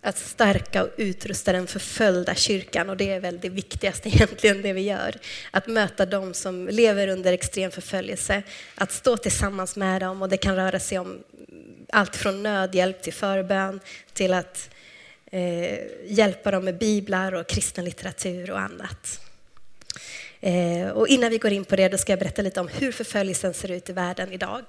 att 0.00 0.18
stärka 0.18 0.82
och 0.82 0.90
utrusta 0.96 1.52
den 1.52 1.66
förföljda 1.66 2.34
kyrkan 2.34 2.90
och 2.90 2.96
det 2.96 3.10
är 3.10 3.20
väl 3.20 3.40
det 3.40 3.48
viktigaste 3.48 4.08
egentligen 4.14 4.62
det 4.62 4.72
vi 4.72 4.80
gör. 4.80 5.16
Att 5.50 5.66
möta 5.66 6.06
dem 6.06 6.34
som 6.34 6.68
lever 6.68 7.08
under 7.08 7.32
extrem 7.32 7.70
förföljelse, 7.70 8.42
att 8.74 8.92
stå 8.92 9.16
tillsammans 9.16 9.76
med 9.76 10.02
dem 10.02 10.22
och 10.22 10.28
det 10.28 10.36
kan 10.36 10.56
röra 10.56 10.80
sig 10.80 10.98
om 10.98 11.18
allt 11.92 12.16
från 12.16 12.42
nödhjälp 12.42 13.02
till 13.02 13.12
förbön 13.12 13.80
till 14.12 14.32
att 14.32 14.70
eh, 15.34 15.78
hjälpa 16.06 16.50
dem 16.50 16.64
med 16.64 16.78
biblar 16.78 17.32
och 17.32 17.46
kristen 17.46 17.84
litteratur 17.84 18.50
och 18.50 18.60
annat. 18.60 19.20
Eh, 20.40 20.88
och 20.88 21.08
innan 21.08 21.30
vi 21.30 21.38
går 21.38 21.52
in 21.52 21.64
på 21.64 21.76
det 21.76 21.88
då 21.88 21.98
ska 21.98 22.12
jag 22.12 22.18
berätta 22.18 22.42
lite 22.42 22.60
om 22.60 22.68
hur 22.68 22.92
förföljelsen 22.92 23.54
ser 23.54 23.70
ut 23.70 23.90
i 23.90 23.92
världen 23.92 24.32
idag. 24.32 24.62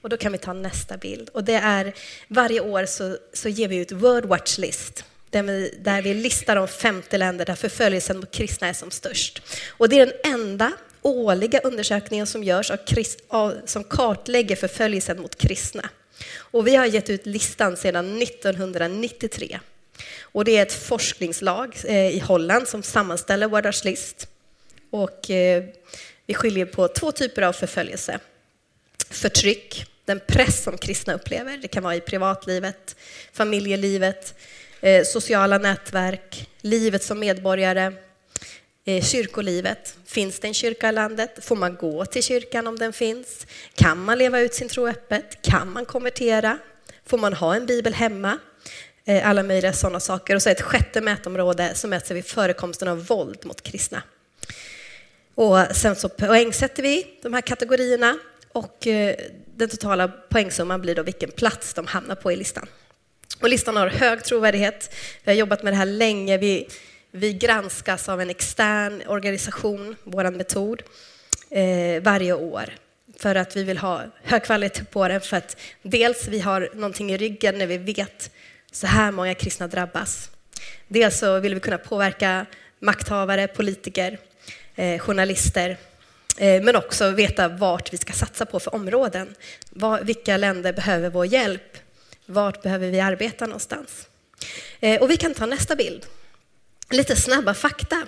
Och 0.00 0.08
då 0.08 0.16
kan 0.16 0.32
vi 0.32 0.38
ta 0.38 0.52
nästa 0.52 0.96
bild. 0.96 1.28
Och 1.28 1.44
det 1.44 1.54
är, 1.54 1.92
varje 2.28 2.60
år 2.60 2.86
så, 2.86 3.16
så 3.32 3.48
ger 3.48 3.68
vi 3.68 3.76
ut 3.76 3.92
World 3.92 4.24
Watch 4.24 4.58
List 4.58 5.04
där 5.30 5.42
vi, 5.42 5.78
där 5.80 6.02
vi 6.02 6.14
listar 6.14 6.56
de 6.56 6.68
50 6.68 7.18
länder 7.18 7.44
där 7.44 7.54
förföljelsen 7.54 8.16
mot 8.16 8.30
kristna 8.30 8.68
är 8.68 8.72
som 8.72 8.90
störst. 8.90 9.42
Och 9.68 9.88
det 9.88 10.00
är 10.00 10.06
den 10.06 10.34
enda 10.34 10.72
årliga 11.02 11.60
undersökningen 11.60 12.26
som 12.26 12.44
görs 12.44 12.70
av, 12.70 12.78
av, 13.28 13.54
som 13.64 13.84
kartlägger 13.84 14.56
förföljelsen 14.56 15.20
mot 15.20 15.38
kristna. 15.38 15.88
Och 16.36 16.66
vi 16.66 16.76
har 16.76 16.86
gett 16.86 17.10
ut 17.10 17.26
listan 17.26 17.76
sedan 17.76 18.22
1993. 18.22 19.60
Och 20.22 20.44
det 20.44 20.56
är 20.56 20.62
ett 20.62 20.72
forskningslag 20.72 21.76
eh, 21.84 22.08
i 22.08 22.18
Holland 22.18 22.68
som 22.68 22.82
sammanställer 22.82 23.48
World 23.48 23.66
Watch 23.66 23.84
List. 23.84 24.28
Och 24.90 25.30
eh, 25.30 25.64
vi 26.26 26.34
skiljer 26.34 26.66
på 26.66 26.88
två 26.88 27.12
typer 27.12 27.42
av 27.42 27.52
förföljelse. 27.52 28.18
Förtryck, 29.10 29.86
den 30.04 30.20
press 30.28 30.62
som 30.62 30.78
kristna 30.78 31.14
upplever. 31.14 31.56
Det 31.56 31.68
kan 31.68 31.82
vara 31.82 31.96
i 31.96 32.00
privatlivet, 32.00 32.96
familjelivet, 33.32 34.34
eh, 34.80 35.04
sociala 35.04 35.58
nätverk, 35.58 36.48
livet 36.60 37.02
som 37.02 37.18
medborgare, 37.18 37.92
kyrkolivet. 39.02 39.94
Finns 40.06 40.40
det 40.40 40.48
en 40.48 40.54
kyrka 40.54 40.88
i 40.88 40.92
landet? 40.92 41.38
Får 41.42 41.56
man 41.56 41.76
gå 41.76 42.04
till 42.04 42.22
kyrkan 42.22 42.66
om 42.66 42.78
den 42.78 42.92
finns? 42.92 43.46
Kan 43.74 44.04
man 44.04 44.18
leva 44.18 44.40
ut 44.40 44.54
sin 44.54 44.68
tro 44.68 44.88
öppet? 44.88 45.42
Kan 45.42 45.72
man 45.72 45.84
konvertera? 45.84 46.58
Får 47.06 47.18
man 47.18 47.32
ha 47.32 47.54
en 47.54 47.66
bibel 47.66 47.94
hemma? 47.94 48.38
Eh, 49.04 49.28
alla 49.28 49.42
möjliga 49.42 49.72
sådana 49.72 50.00
saker. 50.00 50.34
Och 50.34 50.42
så 50.42 50.50
ett 50.50 50.62
sjätte 50.62 51.00
mätområde 51.00 51.74
som 51.74 51.90
mäter 51.90 52.14
vid 52.14 52.24
förekomsten 52.24 52.88
av 52.88 53.06
våld 53.06 53.38
mot 53.46 53.62
kristna. 53.62 54.02
Och 55.34 55.58
sen 55.72 55.96
så 55.96 56.08
poängsätter 56.08 56.82
vi 56.82 57.06
de 57.22 57.34
här 57.34 57.40
kategorierna 57.40 58.18
och 58.52 58.86
eh, 58.86 59.16
den 59.56 59.68
totala 59.68 60.08
poängsumman 60.08 60.80
blir 60.80 60.94
då 60.94 61.02
vilken 61.02 61.30
plats 61.30 61.74
de 61.74 61.86
hamnar 61.86 62.14
på 62.14 62.32
i 62.32 62.36
listan. 62.36 62.66
Och 63.40 63.48
listan 63.48 63.76
har 63.76 63.86
hög 63.86 64.24
trovärdighet. 64.24 64.94
Vi 65.24 65.32
har 65.32 65.38
jobbat 65.38 65.62
med 65.62 65.72
det 65.72 65.76
här 65.76 65.86
länge. 65.86 66.38
Vi, 66.38 66.68
vi 67.10 67.32
granskas 67.32 68.08
av 68.08 68.20
en 68.20 68.30
extern 68.30 69.02
organisation, 69.06 69.96
vår 70.04 70.30
metod, 70.30 70.82
eh, 71.50 72.02
varje 72.02 72.32
år 72.32 72.74
för 73.18 73.34
att 73.34 73.56
vi 73.56 73.64
vill 73.64 73.78
ha 73.78 74.02
hög 74.22 74.44
kvalitet 74.44 74.84
på 74.84 75.08
den. 75.08 75.20
För 75.20 75.36
att 75.36 75.56
dels 75.82 76.28
vi 76.28 76.40
har 76.40 76.70
någonting 76.74 77.12
i 77.12 77.16
ryggen 77.16 77.58
när 77.58 77.66
vi 77.66 77.78
vet 77.78 78.30
så 78.72 78.86
här 78.86 79.12
många 79.12 79.34
kristna 79.34 79.68
drabbas. 79.68 80.30
Dels 80.88 81.18
så 81.18 81.40
vill 81.40 81.54
vi 81.54 81.60
kunna 81.60 81.78
påverka 81.78 82.46
makthavare, 82.80 83.48
politiker 83.48 84.18
Eh, 84.80 84.98
journalister, 84.98 85.76
eh, 86.38 86.62
men 86.62 86.76
också 86.76 87.10
veta 87.10 87.48
vart 87.48 87.92
vi 87.92 87.96
ska 87.96 88.12
satsa 88.12 88.46
på 88.46 88.60
för 88.60 88.74
områden. 88.74 89.34
vilka 90.02 90.36
länder 90.36 90.72
behöver 90.72 91.10
vår 91.10 91.26
hjälp? 91.26 91.78
Vart 92.26 92.62
behöver 92.62 92.90
vi 92.90 93.00
arbeta 93.00 93.46
någonstans? 93.46 94.08
Eh, 94.80 95.02
och 95.02 95.10
vi 95.10 95.16
kan 95.16 95.34
ta 95.34 95.46
nästa 95.46 95.76
bild. 95.76 96.06
Lite 96.90 97.16
snabba 97.16 97.54
fakta. 97.54 98.06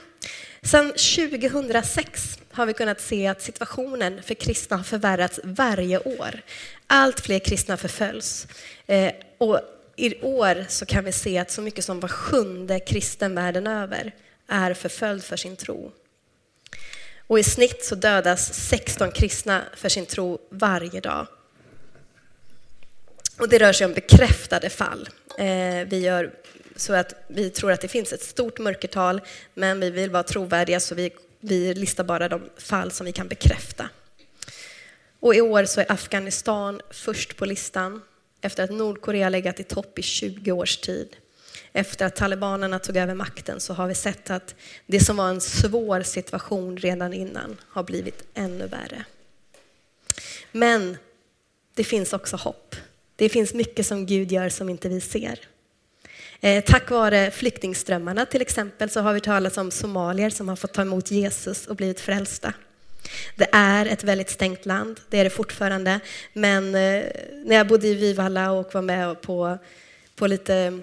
Sedan 0.62 0.92
2006 0.92 2.38
har 2.52 2.66
vi 2.66 2.72
kunnat 2.72 3.00
se 3.00 3.26
att 3.26 3.42
situationen 3.42 4.22
för 4.22 4.34
kristna 4.34 4.76
har 4.76 4.84
förvärrats 4.84 5.40
varje 5.44 5.98
år. 5.98 6.40
Allt 6.86 7.20
fler 7.20 7.38
kristna 7.38 7.76
förföljs. 7.76 8.46
Eh, 8.86 9.12
och 9.38 9.60
i 10.02 10.20
år 10.22 10.64
så 10.68 10.86
kan 10.86 11.04
vi 11.04 11.12
se 11.12 11.38
att 11.38 11.50
så 11.50 11.62
mycket 11.62 11.84
som 11.84 12.00
var 12.00 12.08
sjunde 12.08 12.80
kristen 12.80 13.34
världen 13.34 13.66
över 13.66 14.14
är 14.48 14.74
förföljd 14.74 15.24
för 15.24 15.36
sin 15.36 15.56
tro. 15.56 15.92
Och 17.26 17.38
i 17.38 17.42
snitt 17.42 17.84
så 17.84 17.94
dödas 17.94 18.54
16 18.54 19.12
kristna 19.12 19.62
för 19.76 19.88
sin 19.88 20.06
tro 20.06 20.38
varje 20.50 21.00
dag. 21.00 21.26
Och 23.38 23.48
det 23.48 23.58
rör 23.58 23.72
sig 23.72 23.84
om 23.84 23.92
bekräftade 23.92 24.70
fall. 24.70 25.08
Eh, 25.38 25.86
vi 25.86 26.00
gör 26.00 26.32
så 26.76 26.94
att 26.94 27.14
vi 27.28 27.50
tror 27.50 27.72
att 27.72 27.80
det 27.80 27.88
finns 27.88 28.12
ett 28.12 28.22
stort 28.22 28.58
mörkertal, 28.58 29.20
men 29.54 29.80
vi 29.80 29.90
vill 29.90 30.10
vara 30.10 30.22
trovärdiga 30.22 30.80
så 30.80 30.94
vi, 30.94 31.10
vi 31.40 31.74
listar 31.74 32.04
bara 32.04 32.28
de 32.28 32.42
fall 32.56 32.90
som 32.90 33.06
vi 33.06 33.12
kan 33.12 33.28
bekräfta. 33.28 33.88
Och 35.20 35.34
i 35.34 35.40
år 35.40 35.64
så 35.64 35.80
är 35.80 35.92
Afghanistan 35.92 36.80
först 36.90 37.36
på 37.36 37.44
listan 37.44 38.02
efter 38.42 38.64
att 38.64 38.70
Nordkorea 38.70 39.28
legat 39.28 39.60
i 39.60 39.64
topp 39.64 39.98
i 39.98 40.02
20 40.02 40.52
års 40.52 40.76
tid 40.76 41.16
efter 41.72 42.06
att 42.06 42.16
talibanerna 42.16 42.78
tog 42.78 42.96
över 42.96 43.14
makten 43.14 43.60
så 43.60 43.74
har 43.74 43.88
vi 43.88 43.94
sett 43.94 44.30
att 44.30 44.54
det 44.86 45.00
som 45.00 45.16
var 45.16 45.28
en 45.28 45.40
svår 45.40 46.02
situation 46.02 46.76
redan 46.76 47.12
innan 47.12 47.56
har 47.68 47.82
blivit 47.82 48.24
ännu 48.34 48.66
värre. 48.66 49.04
Men 50.52 50.96
det 51.74 51.84
finns 51.84 52.12
också 52.12 52.36
hopp. 52.36 52.76
Det 53.16 53.28
finns 53.28 53.54
mycket 53.54 53.86
som 53.86 54.06
Gud 54.06 54.32
gör 54.32 54.48
som 54.48 54.68
inte 54.68 54.88
vi 54.88 55.00
ser. 55.00 55.40
Eh, 56.40 56.64
tack 56.64 56.90
vare 56.90 57.30
flyktingströmmarna 57.30 58.26
till 58.26 58.42
exempel 58.42 58.90
så 58.90 59.00
har 59.00 59.12
vi 59.12 59.20
talat 59.20 59.58
om 59.58 59.70
somalier 59.70 60.30
som 60.30 60.48
har 60.48 60.56
fått 60.56 60.72
ta 60.72 60.82
emot 60.82 61.10
Jesus 61.10 61.66
och 61.66 61.76
blivit 61.76 62.00
frälsta. 62.00 62.54
Det 63.36 63.48
är 63.52 63.86
ett 63.86 64.04
väldigt 64.04 64.30
stängt 64.30 64.66
land, 64.66 65.00
det 65.10 65.18
är 65.18 65.24
det 65.24 65.30
fortfarande. 65.30 66.00
Men 66.32 66.74
eh, 66.74 67.04
när 67.44 67.56
jag 67.56 67.66
bodde 67.66 67.88
i 67.88 67.94
Vivalla 67.94 68.50
och 68.52 68.74
var 68.74 68.82
med 68.82 69.20
på, 69.20 69.58
på 70.16 70.26
lite 70.26 70.80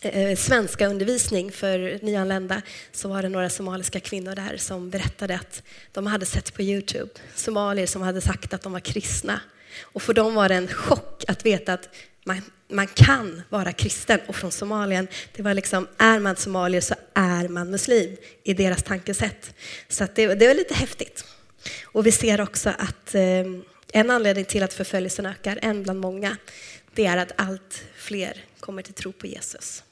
eh, 0.00 0.36
svenska 0.36 0.86
undervisning 0.86 1.52
för 1.52 1.98
nyanlända 2.02 2.62
så 2.92 3.08
var 3.08 3.22
det 3.22 3.28
några 3.28 3.50
somaliska 3.50 4.00
kvinnor 4.00 4.34
där 4.34 4.56
som 4.56 4.90
berättade 4.90 5.34
att 5.34 5.62
de 5.92 6.06
hade 6.06 6.26
sett 6.26 6.54
på 6.54 6.62
Youtube 6.62 7.10
somalier 7.34 7.86
som 7.86 8.02
hade 8.02 8.20
sagt 8.20 8.54
att 8.54 8.62
de 8.62 8.72
var 8.72 8.80
kristna. 8.80 9.40
Och 9.82 10.02
för 10.02 10.14
dem 10.14 10.34
var 10.34 10.48
det 10.48 10.54
en 10.54 10.68
chock 10.68 11.24
att 11.28 11.46
veta 11.46 11.72
att 11.72 11.88
man, 12.26 12.42
man 12.68 12.86
kan 12.86 13.42
vara 13.48 13.72
kristen 13.72 14.20
och 14.26 14.36
från 14.36 14.52
Somalien. 14.52 15.08
Det 15.32 15.42
var 15.42 15.54
liksom, 15.54 15.88
är 15.98 16.18
man 16.18 16.36
somalier 16.36 16.80
så 16.80 16.94
är 17.14 17.48
man 17.48 17.70
muslim 17.70 18.16
i 18.42 18.54
deras 18.54 18.82
tankesätt. 18.82 19.54
Så 19.88 20.06
det, 20.14 20.34
det 20.34 20.46
var 20.46 20.54
lite 20.54 20.74
häftigt. 20.74 21.24
Och 21.84 22.06
vi 22.06 22.12
ser 22.12 22.40
också 22.40 22.70
att 22.78 23.14
eh, 23.14 23.44
en 23.92 24.10
anledning 24.10 24.44
till 24.44 24.62
att 24.62 24.72
förföljelsen 24.72 25.26
ökar, 25.26 25.58
en 25.62 25.82
bland 25.82 26.00
många, 26.00 26.36
det 26.94 27.06
är 27.06 27.16
att 27.16 27.32
allt 27.36 27.84
fler 27.96 28.44
kommer 28.60 28.82
till 28.82 28.94
tro 28.94 29.12
på 29.12 29.26
Jesus. 29.26 29.84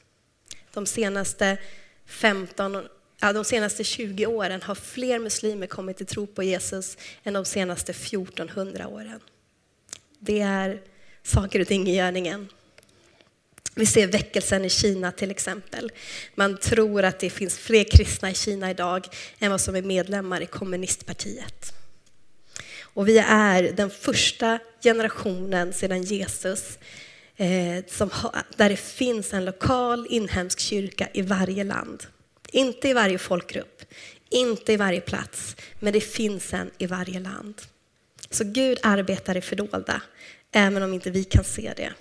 De 0.73 0.87
senaste 0.87 1.59
15, 2.07 2.89
ja, 3.21 3.33
de 3.33 3.45
senaste 3.45 3.85
20 3.85 4.27
åren 4.27 4.63
har 4.63 4.75
fler 4.75 5.19
muslimer 5.19 5.67
kommit 5.67 5.97
till 5.97 6.07
tro 6.07 6.27
på 6.27 6.43
Jesus 6.43 6.99
än 7.23 7.33
de 7.33 7.45
senaste 7.45 7.93
1400 7.93 8.89
åren. 8.89 9.21
Det 10.19 10.41
är 10.41 10.81
saker 11.25 11.61
och 11.61 11.67
ting 11.67 11.89
i 11.89 11.97
görningen. 11.97 12.49
Vi 13.75 13.87
ser 13.87 14.07
väckelsen 14.07 14.65
i 14.65 14.71
Kina 14.71 15.13
till 15.13 15.31
exempel. 15.31 15.93
Man 16.35 16.57
tror 16.57 17.05
att 17.05 17.19
det 17.19 17.31
finns 17.31 17.59
fler 17.59 17.85
kristna 17.85 18.31
i 18.31 18.35
Kina 18.35 18.71
idag 18.71 19.07
än 19.39 19.51
vad 19.51 19.61
som 19.61 19.77
är 19.77 19.83
medlemmar 19.83 20.41
i 20.41 20.47
kommunistpartiet. 20.47 21.73
Och 22.81 23.09
vi 23.09 23.19
är 23.19 23.63
den 23.63 23.91
första 23.91 24.59
generationen 24.83 25.73
sedan 25.73 26.03
Jesus 26.03 26.79
eh, 27.37 27.85
som 27.89 28.11
ha, 28.11 28.35
där 28.57 28.69
det 28.69 28.77
finns 28.77 29.33
en 29.33 29.45
lokal 29.45 30.07
inhemsk 30.11 30.61
kyrka 30.61 31.09
i 31.13 31.23
varje 31.23 31.65
land. 31.65 32.07
Inte 32.53 32.89
i 32.89 32.93
varje 32.93 33.19
folkgrupp, 33.19 33.85
inte 34.31 34.73
i 34.73 34.77
varje 34.77 35.01
plats, 35.01 35.57
men 35.81 35.93
det 35.93 36.01
finns 36.01 36.55
en 36.55 36.71
i 36.79 36.87
varje 36.87 37.21
land. 37.21 37.63
Så 38.31 38.45
Gud 38.45 38.79
arbetar 38.83 39.37
i 39.37 39.41
fördolda, 39.41 40.03
även 40.55 40.83
om 40.83 40.95
inte 40.95 41.11
vi 41.11 41.25
kan 41.25 41.45
se 41.45 41.73
det. 41.77 41.93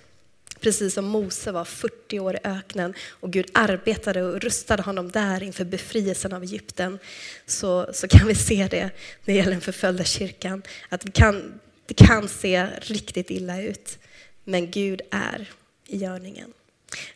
Precis 0.60 0.94
som 0.94 1.04
Mose 1.04 1.52
var 1.52 1.64
40 1.64 2.18
år 2.18 2.34
i 2.34 2.38
öknen 2.44 2.94
och 3.10 3.30
Gud 3.30 3.50
arbetade 3.54 4.22
och 4.22 4.40
rustade 4.40 4.82
honom 4.82 5.10
där 5.10 5.42
inför 5.42 5.64
befrielsen 5.64 6.32
av 6.32 6.42
Egypten, 6.42 6.98
så, 7.46 7.88
så 7.92 8.08
kan 8.08 8.26
vi 8.26 8.34
se 8.34 8.68
det 8.70 8.82
när 8.84 8.90
det 9.24 9.32
gäller 9.32 9.50
den 9.50 9.60
förföljda 9.60 10.04
kyrkan, 10.04 10.62
att 10.88 11.00
det 11.00 11.12
kan, 11.12 11.60
det 11.86 11.94
kan 11.94 12.28
se 12.28 12.66
riktigt 12.80 13.30
illa 13.30 13.62
ut. 13.62 13.98
Men 14.44 14.70
Gud 14.70 15.00
är 15.10 15.50
i 15.86 15.96
görningen. 15.96 16.52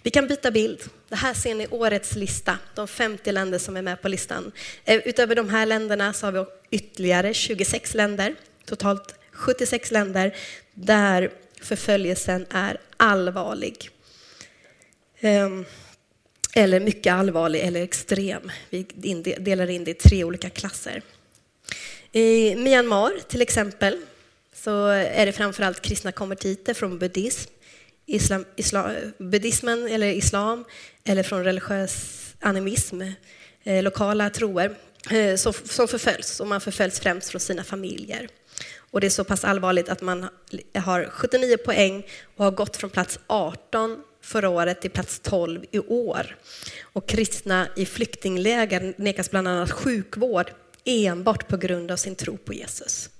Vi 0.03 0.11
kan 0.11 0.27
byta 0.27 0.51
bild. 0.51 0.81
Det 1.09 1.17
här 1.17 1.35
ser 1.35 1.55
ni 1.55 1.67
årets 1.71 2.15
lista, 2.15 2.59
de 2.75 2.89
50 2.89 3.33
länder 3.33 3.59
som 3.59 3.77
är 3.77 3.83
med 3.83 4.03
på 4.03 4.09
listan. 4.09 4.53
Eh, 4.85 5.01
utöver 5.05 5.35
de 5.35 5.49
här 5.49 5.67
länderna 5.67 6.13
så 6.13 6.27
har 6.27 6.33
vi 6.33 6.45
ytterligare 6.71 7.35
26 7.35 7.95
länder, 7.95 8.35
totalt 8.65 9.18
76 9.39 9.91
länder 9.91 10.35
där 10.75 11.31
förföljelsen 11.61 12.47
är 12.51 12.77
allvarlig. 12.97 13.91
Ehm, 15.21 15.65
eller 16.55 16.81
mycket 16.81 17.13
allvarlig 17.13 17.61
eller 17.61 17.83
extrem. 17.83 18.51
Vi 18.71 18.83
delar 19.39 19.71
in 19.71 19.85
det 19.85 19.91
i 19.91 19.95
tre 19.95 20.25
olika 20.25 20.51
klasser. 20.51 21.03
I 22.13 22.57
Myanmar 22.57 23.13
till 23.29 23.43
exempel 23.43 24.01
så 24.55 24.87
är 24.87 25.27
det 25.27 25.33
framförallt 25.33 25.81
kristna 25.81 26.13
konvertiter 26.13 26.75
från 26.75 26.99
buddhism, 26.99 27.51
islam, 28.07 28.45
isla, 28.57 28.95
buddhismen 29.19 29.89
eller 29.89 30.07
islam 30.07 30.65
eller 31.05 31.23
från 31.23 31.45
religiös 31.45 32.25
animism, 32.41 33.03
eh, 33.65 33.83
lokala 33.83 34.31
troer 34.31 34.75
eh, 35.11 35.37
som, 35.37 35.53
som 35.53 35.89
förföljs 35.89 36.41
och 36.41 36.47
man 36.47 36.61
förföljs 36.61 37.01
främst 37.01 37.31
från 37.31 37.41
sina 37.41 37.65
familjer. 37.65 38.29
Och 38.77 39.01
det 39.01 39.07
är 39.07 39.11
så 39.11 39.25
pass 39.25 39.45
allvarligt 39.45 39.89
att 39.89 40.03
man 40.03 40.29
har 40.75 41.11
79 41.13 41.57
poäng 41.57 42.07
och 42.37 42.45
har 42.45 42.53
gått 42.53 42.77
från 42.77 42.91
plats 42.91 43.19
18 43.27 44.03
förra 44.23 44.49
året 44.49 44.81
till 44.81 44.91
plats 44.91 45.21
12 45.21 45.65
i 45.71 45.79
år. 45.79 46.37
Och 46.83 47.09
kristna 47.09 47.69
i 47.77 47.87
flyktingläger 47.87 48.95
nekas 48.97 49.31
bland 49.31 49.49
annat 49.49 49.71
sjukvård 49.71 50.51
enbart 50.85 51.49
på 51.49 51.57
grund 51.57 51.91
av 51.91 51.97
sin 51.97 52.15
tro 52.15 52.37
på 52.37 52.55
Jesus. 52.55 53.11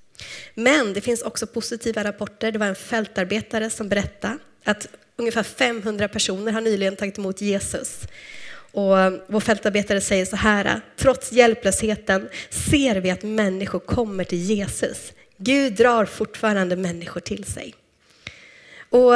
Men 0.55 0.93
det 0.93 1.01
finns 1.01 1.23
också 1.23 1.47
positiva 1.47 2.05
rapporter. 2.05 2.53
Det 2.53 2.59
var 2.59 2.67
en 2.67 2.75
fältarbetare 2.75 3.71
som 3.71 3.89
berättade 3.89 4.39
att 4.65 4.89
ungefär 5.17 5.43
500 5.43 6.09
personer 6.09 6.53
har 6.53 6.61
nyligen 6.61 6.97
tagit 6.97 7.19
emot 7.19 7.41
Jesus. 7.41 8.01
Och 8.73 8.97
vår 9.27 9.41
fältarbetare 9.41 10.01
säger 10.01 10.25
så 10.25 10.37
här, 10.37 10.81
trots 10.97 11.33
hjälplösheten 11.33 12.29
ser 12.51 12.97
vi 12.97 13.11
att 13.11 13.23
människor 13.23 13.79
kommer 13.79 14.25
till 14.25 14.39
Jesus. 14.39 15.13
Gud 15.39 15.73
drar 15.73 16.05
fortfarande 16.05 16.77
människor 16.77 17.21
till 17.21 17.45
sig. 17.45 17.75
Och 18.91 19.15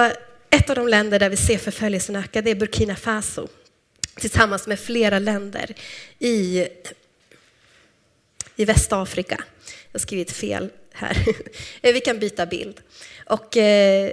ett 0.50 0.70
av 0.70 0.76
de 0.76 0.88
länder 0.88 1.18
där 1.18 1.30
vi 1.30 1.36
ser 1.36 1.58
förföljelsen 1.58 2.16
öka 2.16 2.42
det 2.42 2.50
är 2.50 2.54
Burkina 2.54 2.96
Faso 2.96 3.48
tillsammans 4.14 4.66
med 4.66 4.80
flera 4.80 5.18
länder 5.18 5.74
i, 6.18 6.66
i 8.56 8.64
Västafrika. 8.64 9.44
Jag 9.66 9.98
har 9.98 10.00
skrivit 10.00 10.32
fel 10.32 10.70
här. 10.92 11.16
Eh, 11.82 11.94
vi 11.94 12.00
kan 12.00 12.18
byta 12.18 12.46
bild. 12.46 12.80
Och, 13.26 13.56
eh, 13.56 14.12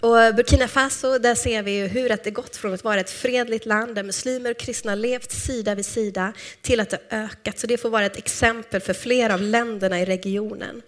och 0.00 0.34
Burkina 0.34 0.68
Faso, 0.68 1.18
där 1.18 1.34
ser 1.34 1.62
vi 1.62 1.86
hur 1.86 2.12
att 2.12 2.24
det 2.24 2.30
gått 2.30 2.56
från 2.56 2.74
att 2.74 2.84
vara 2.84 3.00
ett 3.00 3.10
fredligt 3.10 3.66
land 3.66 3.94
där 3.94 4.02
muslimer 4.02 4.50
och 4.50 4.58
kristna 4.58 4.94
levt 4.94 5.30
sida 5.30 5.74
vid 5.74 5.86
sida 5.86 6.32
till 6.62 6.80
att 6.80 6.90
det 6.90 6.98
ökat. 7.10 7.58
Så 7.58 7.66
det 7.66 7.78
får 7.78 7.90
vara 7.90 8.06
ett 8.06 8.18
exempel 8.18 8.80
för 8.80 8.94
flera 8.94 9.34
av 9.34 9.42
länderna 9.42 10.00
i 10.00 10.04
regionen. 10.04 10.82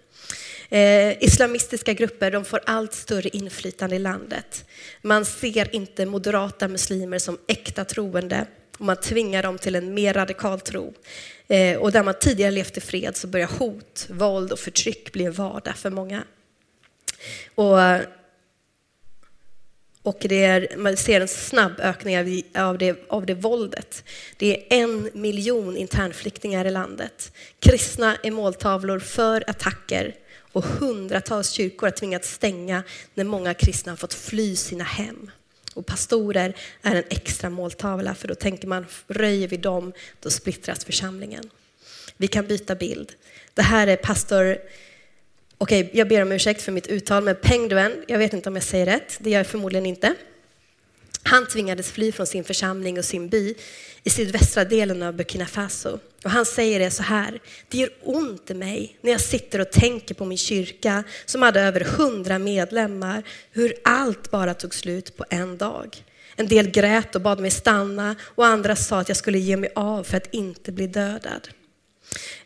Eh, 0.69 1.23
islamistiska 1.23 1.93
grupper 1.93 2.31
de 2.31 2.45
får 2.45 2.61
allt 2.65 2.93
större 2.93 3.29
inflytande 3.29 3.95
i 3.95 3.99
landet. 3.99 4.65
Man 5.01 5.25
ser 5.25 5.75
inte 5.75 6.05
moderata 6.05 6.67
muslimer 6.67 7.19
som 7.19 7.37
äkta 7.47 7.85
troende 7.85 8.45
och 8.77 8.85
man 8.85 8.97
tvingar 8.97 9.43
dem 9.43 9.57
till 9.57 9.75
en 9.75 9.93
mer 9.93 10.13
radikal 10.13 10.59
tro. 10.59 10.93
Eh, 11.47 11.77
och 11.77 11.91
där 11.91 12.03
man 12.03 12.13
tidigare 12.19 12.51
levt 12.51 12.77
i 12.77 12.81
fred 12.81 13.15
så 13.15 13.27
börjar 13.27 13.47
hot, 13.59 14.07
våld 14.09 14.51
och 14.51 14.59
förtryck 14.59 15.13
bli 15.13 15.25
en 15.25 15.33
vardag 15.33 15.77
för 15.77 15.89
många. 15.89 16.23
Och, 17.55 17.77
och 20.03 20.17
det 20.19 20.43
är, 20.43 20.77
man 20.77 20.97
ser 20.97 21.21
en 21.21 21.27
snabb 21.27 21.79
ökning 21.79 22.19
av, 22.19 22.41
av, 22.55 22.77
det, 22.77 23.05
av 23.09 23.25
det 23.25 23.33
våldet. 23.33 24.03
Det 24.37 24.57
är 24.57 24.81
en 24.81 25.09
miljon 25.13 25.77
internflyktingar 25.77 26.65
i 26.65 26.71
landet. 26.71 27.33
Kristna 27.59 28.15
är 28.23 28.31
måltavlor 28.31 28.99
för 28.99 29.49
attacker 29.49 30.15
och 30.57 30.63
hundratals 30.63 31.49
kyrkor 31.49 31.87
har 31.87 31.91
tvingats 31.91 32.33
stänga 32.33 32.83
när 33.13 33.23
många 33.23 33.53
kristna 33.53 33.91
har 33.91 33.97
fått 33.97 34.13
fly 34.13 34.55
sina 34.55 34.83
hem. 34.83 35.31
Och 35.73 35.85
pastorer 35.85 36.55
är 36.81 36.95
en 36.95 37.03
extra 37.09 37.49
måltavla 37.49 38.15
för 38.15 38.27
då 38.27 38.35
tänker 38.35 38.67
man, 38.67 38.85
röjer 39.07 39.47
vi 39.47 39.57
dem, 39.57 39.93
då 40.19 40.29
splittras 40.29 40.85
församlingen. 40.85 41.49
Vi 42.17 42.27
kan 42.27 42.47
byta 42.47 42.75
bild. 42.75 43.13
Det 43.53 43.61
här 43.61 43.87
är 43.87 43.95
pastor, 43.95 44.57
okej 45.57 45.83
okay, 45.83 45.97
jag 45.99 46.07
ber 46.07 46.21
om 46.21 46.31
ursäkt 46.31 46.61
för 46.61 46.71
mitt 46.71 46.87
uttal, 46.87 47.23
men 47.23 47.35
Pengduen, 47.35 48.03
jag 48.07 48.17
vet 48.17 48.33
inte 48.33 48.49
om 48.49 48.55
jag 48.55 48.63
säger 48.63 48.85
rätt, 48.85 49.17
det 49.19 49.29
gör 49.29 49.39
jag 49.39 49.47
förmodligen 49.47 49.85
inte. 49.85 50.15
Han 51.27 51.47
tvingades 51.47 51.91
fly 51.91 52.11
från 52.11 52.27
sin 52.27 52.43
församling 52.43 52.97
och 52.97 53.05
sin 53.05 53.29
by 53.29 53.55
i 54.03 54.09
sydvästra 54.09 54.65
delen 54.65 55.03
av 55.03 55.13
Burkina 55.13 55.45
Faso. 55.45 55.99
Och 56.23 56.31
han 56.31 56.45
säger 56.45 56.79
det 56.79 56.91
så 56.91 57.03
här, 57.03 57.39
det 57.67 57.77
gör 57.77 57.89
ont 58.03 58.51
i 58.51 58.53
mig 58.53 58.97
när 59.01 59.11
jag 59.11 59.21
sitter 59.21 59.61
och 59.61 59.71
tänker 59.71 60.15
på 60.15 60.25
min 60.25 60.37
kyrka 60.37 61.03
som 61.25 61.41
hade 61.41 61.61
över 61.61 61.79
hundra 61.79 62.39
medlemmar, 62.39 63.23
hur 63.51 63.73
allt 63.83 64.31
bara 64.31 64.53
tog 64.53 64.73
slut 64.75 65.17
på 65.17 65.25
en 65.29 65.57
dag. 65.57 66.03
En 66.35 66.47
del 66.47 66.71
grät 66.71 67.15
och 67.15 67.21
bad 67.21 67.39
mig 67.39 67.51
stanna 67.51 68.15
och 68.21 68.45
andra 68.45 68.75
sa 68.75 68.99
att 68.99 69.07
jag 69.07 69.17
skulle 69.17 69.39
ge 69.39 69.57
mig 69.57 69.69
av 69.75 70.03
för 70.03 70.17
att 70.17 70.33
inte 70.33 70.71
bli 70.71 70.87
dödad. 70.87 71.49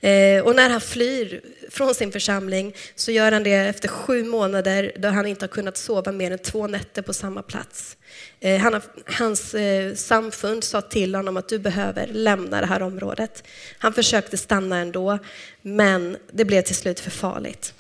Eh, 0.02 0.44
och 0.44 0.56
när 0.56 0.70
han 0.70 0.82
flyr 0.82 1.42
från 1.70 1.96
sin 1.96 2.12
församling 2.12 2.76
så 2.96 3.12
gör 3.12 3.32
han 3.32 3.44
det 3.44 3.54
efter 3.54 3.88
sju 3.88 4.24
månader 4.24 4.92
då 4.98 5.08
han 5.08 5.28
inte 5.28 5.44
har 5.44 5.48
kunnat 5.50 5.78
sova 5.78 6.12
mer 6.12 6.32
än 6.32 6.40
två 6.40 6.68
nätter 6.68 7.02
på 7.02 7.14
samma 7.14 7.42
plats. 7.42 7.98
Eh, 8.40 8.60
han 8.60 8.82
hans 9.06 9.54
eh, 9.54 9.96
samfund 9.96 10.64
sa 10.64 10.82
till 10.82 11.16
honom 11.16 11.38
att 11.38 11.50
du 11.50 11.60
behöver 11.60 12.08
lämna 12.08 12.62
det 12.62 12.68
här 12.68 12.82
området. 12.82 13.44
Han 13.78 13.94
försökte 13.94 14.38
stanna 14.38 14.78
ändå, 14.78 15.20
men 15.62 16.18
det 16.32 16.46
blev 16.46 16.62
till 16.62 16.76
slut 16.76 17.00
för 17.00 17.12
farligt. 17.12 17.74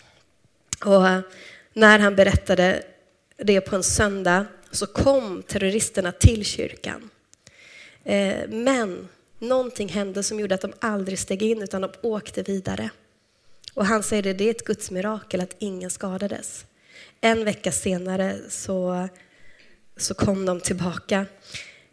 Och 0.85 1.03
när 1.73 1.99
han 1.99 2.15
berättade 2.15 2.83
det 3.37 3.61
på 3.61 3.75
en 3.75 3.83
söndag 3.83 4.45
så 4.71 4.85
kom 4.85 5.43
terroristerna 5.43 6.11
till 6.11 6.45
kyrkan. 6.45 7.09
Men 8.47 9.07
Någonting 9.41 9.89
hände 9.89 10.23
som 10.23 10.39
gjorde 10.39 10.55
att 10.55 10.61
de 10.61 10.73
aldrig 10.79 11.19
steg 11.19 11.41
in 11.41 11.61
utan 11.61 11.81
de 11.81 11.91
åkte 12.01 12.43
vidare. 12.43 12.89
Och 13.73 13.85
han 13.85 14.03
säger 14.03 14.23
det, 14.23 14.33
det 14.33 14.43
är 14.43 14.51
ett 14.51 14.65
Guds 14.65 14.91
mirakel 14.91 15.41
att 15.41 15.55
ingen 15.59 15.89
skadades. 15.89 16.65
En 17.21 17.45
vecka 17.45 17.71
senare 17.71 18.37
så, 18.49 19.07
så 19.97 20.13
kom 20.13 20.45
de 20.45 20.59
tillbaka. 20.59 21.25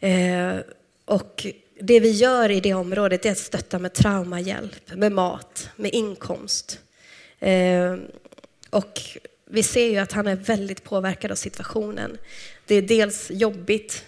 Eh, 0.00 0.56
och 1.04 1.46
det 1.80 2.00
vi 2.00 2.10
gör 2.10 2.50
i 2.50 2.60
det 2.60 2.74
området 2.74 3.26
är 3.26 3.32
att 3.32 3.38
stötta 3.38 3.78
med 3.78 3.92
traumahjälp, 3.92 4.94
med 4.94 5.12
mat, 5.12 5.70
med 5.76 5.94
inkomst. 5.94 6.80
Eh, 7.38 7.96
och 8.70 9.00
vi 9.44 9.62
ser 9.62 9.90
ju 9.90 9.98
att 9.98 10.12
han 10.12 10.26
är 10.26 10.36
väldigt 10.36 10.84
påverkad 10.84 11.30
av 11.30 11.36
situationen. 11.36 12.18
Det 12.66 12.74
är 12.74 12.82
dels 12.82 13.30
jobbigt 13.30 14.04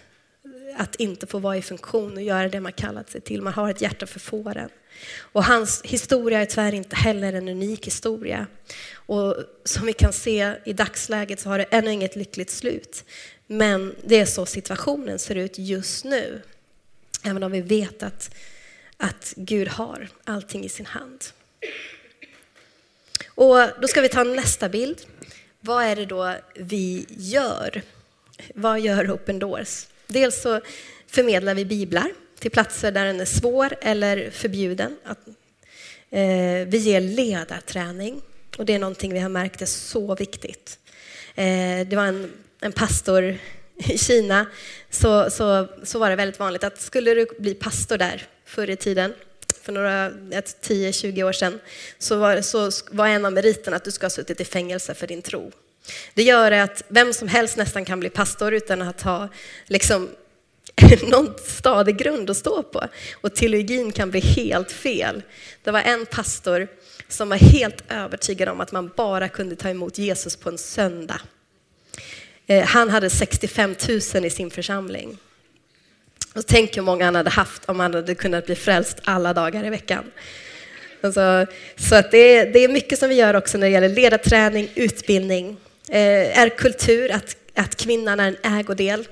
att 0.76 0.94
inte 0.94 1.26
få 1.26 1.38
vara 1.38 1.56
i 1.56 1.62
funktion 1.62 2.16
och 2.16 2.22
göra 2.22 2.48
det 2.48 2.60
man 2.60 2.72
kallat 2.72 3.10
sig 3.10 3.20
till. 3.20 3.42
Man 3.42 3.52
har 3.52 3.70
ett 3.70 3.80
hjärta 3.80 4.06
för 4.06 4.20
fåren. 4.20 4.70
Och 5.18 5.44
hans 5.44 5.82
historia 5.82 6.40
är 6.40 6.46
tyvärr 6.46 6.74
inte 6.74 6.96
heller 6.96 7.32
en 7.32 7.48
unik 7.48 7.86
historia. 7.86 8.46
Och 8.94 9.36
som 9.64 9.86
vi 9.86 9.92
kan 9.92 10.12
se 10.12 10.54
i 10.64 10.72
dagsläget 10.72 11.40
så 11.40 11.48
har 11.48 11.58
det 11.58 11.64
ännu 11.64 11.92
inget 11.92 12.16
lyckligt 12.16 12.50
slut. 12.50 13.04
Men 13.46 13.94
det 14.04 14.20
är 14.20 14.26
så 14.26 14.46
situationen 14.46 15.18
ser 15.18 15.34
ut 15.34 15.58
just 15.58 16.04
nu. 16.04 16.42
Även 17.22 17.42
om 17.42 17.52
vi 17.52 17.60
vet 17.60 18.02
att, 18.02 18.34
att 18.96 19.34
Gud 19.36 19.68
har 19.68 20.08
allting 20.24 20.64
i 20.64 20.68
sin 20.68 20.86
hand. 20.86 21.24
Och 23.26 23.56
då 23.80 23.88
ska 23.88 24.00
vi 24.00 24.08
ta 24.08 24.24
nästa 24.24 24.68
bild. 24.68 25.00
Vad 25.60 25.84
är 25.84 25.96
det 25.96 26.06
då 26.06 26.36
vi 26.54 27.06
gör? 27.08 27.82
Vad 28.54 28.80
gör 28.80 29.14
Open 29.14 29.38
Doors? 29.38 29.86
Dels 30.12 30.42
så 30.42 30.60
förmedlar 31.06 31.54
vi 31.54 31.64
biblar 31.64 32.12
till 32.38 32.50
platser 32.50 32.92
där 32.92 33.04
den 33.04 33.20
är 33.20 33.24
svår 33.24 33.76
eller 33.80 34.30
förbjuden. 34.30 34.96
Eh, 36.10 36.66
vi 36.66 36.78
ger 36.78 37.00
ledarträning 37.00 38.22
och 38.58 38.64
det 38.64 38.74
är 38.74 38.78
någonting 38.78 39.12
vi 39.12 39.18
har 39.18 39.28
märkt 39.28 39.62
är 39.62 39.66
så 39.66 40.14
viktigt. 40.14 40.78
Eh, 41.34 41.86
det 41.86 41.96
var 41.96 42.04
en, 42.04 42.32
en 42.60 42.72
pastor 42.72 43.38
i 43.76 43.98
Kina 43.98 44.46
så, 44.90 45.30
så, 45.30 45.68
så 45.84 45.98
var 45.98 46.10
det 46.10 46.16
väldigt 46.16 46.40
vanligt 46.40 46.64
att 46.64 46.80
skulle 46.80 47.14
du 47.14 47.26
bli 47.38 47.54
pastor 47.54 47.98
där 47.98 48.26
förr 48.44 48.70
i 48.70 48.76
tiden, 48.76 49.14
för 49.62 49.72
några 49.72 50.10
10-20 50.10 51.22
år 51.22 51.32
sedan, 51.32 51.60
så 51.98 52.16
var, 52.16 52.40
så 52.40 52.70
var 52.90 53.06
en 53.06 53.24
av 53.24 53.32
meriterna 53.32 53.76
att 53.76 53.84
du 53.84 53.90
ska 53.90 54.04
ha 54.04 54.10
suttit 54.10 54.40
i 54.40 54.44
fängelse 54.44 54.94
för 54.94 55.06
din 55.06 55.22
tro. 55.22 55.52
Det 56.14 56.22
gör 56.22 56.52
att 56.52 56.82
vem 56.88 57.12
som 57.12 57.28
helst 57.28 57.56
nästan 57.56 57.84
kan 57.84 58.00
bli 58.00 58.10
pastor 58.10 58.54
utan 58.54 58.82
att 58.82 59.02
ha 59.02 59.28
liksom, 59.66 60.08
någon 61.02 61.34
stadig 61.46 61.96
grund 61.96 62.30
att 62.30 62.36
stå 62.36 62.62
på. 62.62 62.84
Och 63.20 63.34
teologin 63.34 63.92
kan 63.92 64.10
bli 64.10 64.20
helt 64.20 64.72
fel. 64.72 65.22
Det 65.62 65.70
var 65.70 65.80
en 65.80 66.06
pastor 66.06 66.68
som 67.08 67.28
var 67.28 67.36
helt 67.36 67.84
övertygad 67.88 68.48
om 68.48 68.60
att 68.60 68.72
man 68.72 68.90
bara 68.96 69.28
kunde 69.28 69.56
ta 69.56 69.68
emot 69.68 69.98
Jesus 69.98 70.36
på 70.36 70.48
en 70.48 70.58
söndag. 70.58 71.20
Eh, 72.46 72.64
han 72.64 72.90
hade 72.90 73.10
65 73.10 73.74
000 74.14 74.24
i 74.24 74.30
sin 74.30 74.50
församling. 74.50 75.18
Och 76.34 76.46
tänk 76.46 76.76
hur 76.76 76.82
många 76.82 77.04
han 77.04 77.14
hade 77.14 77.30
haft 77.30 77.64
om 77.64 77.80
han 77.80 77.94
hade 77.94 78.14
kunnat 78.14 78.46
bli 78.46 78.54
frälst 78.54 78.98
alla 79.04 79.32
dagar 79.32 79.64
i 79.66 79.70
veckan. 79.70 80.04
Alltså, 81.00 81.46
så 81.76 81.94
att 81.94 82.10
det, 82.10 82.36
är, 82.36 82.52
det 82.52 82.58
är 82.58 82.68
mycket 82.68 82.98
som 82.98 83.08
vi 83.08 83.14
gör 83.14 83.36
också 83.36 83.58
när 83.58 83.66
det 83.66 83.72
gäller 83.72 83.88
ledarträning, 83.88 84.68
utbildning. 84.74 85.56
Eh, 85.90 86.38
är 86.38 86.48
kultur 86.48 87.10
att, 87.10 87.36
att 87.54 87.76
kvinnan 87.76 88.20
är 88.20 88.28
en 88.42 88.58
ägodel. 88.58 89.08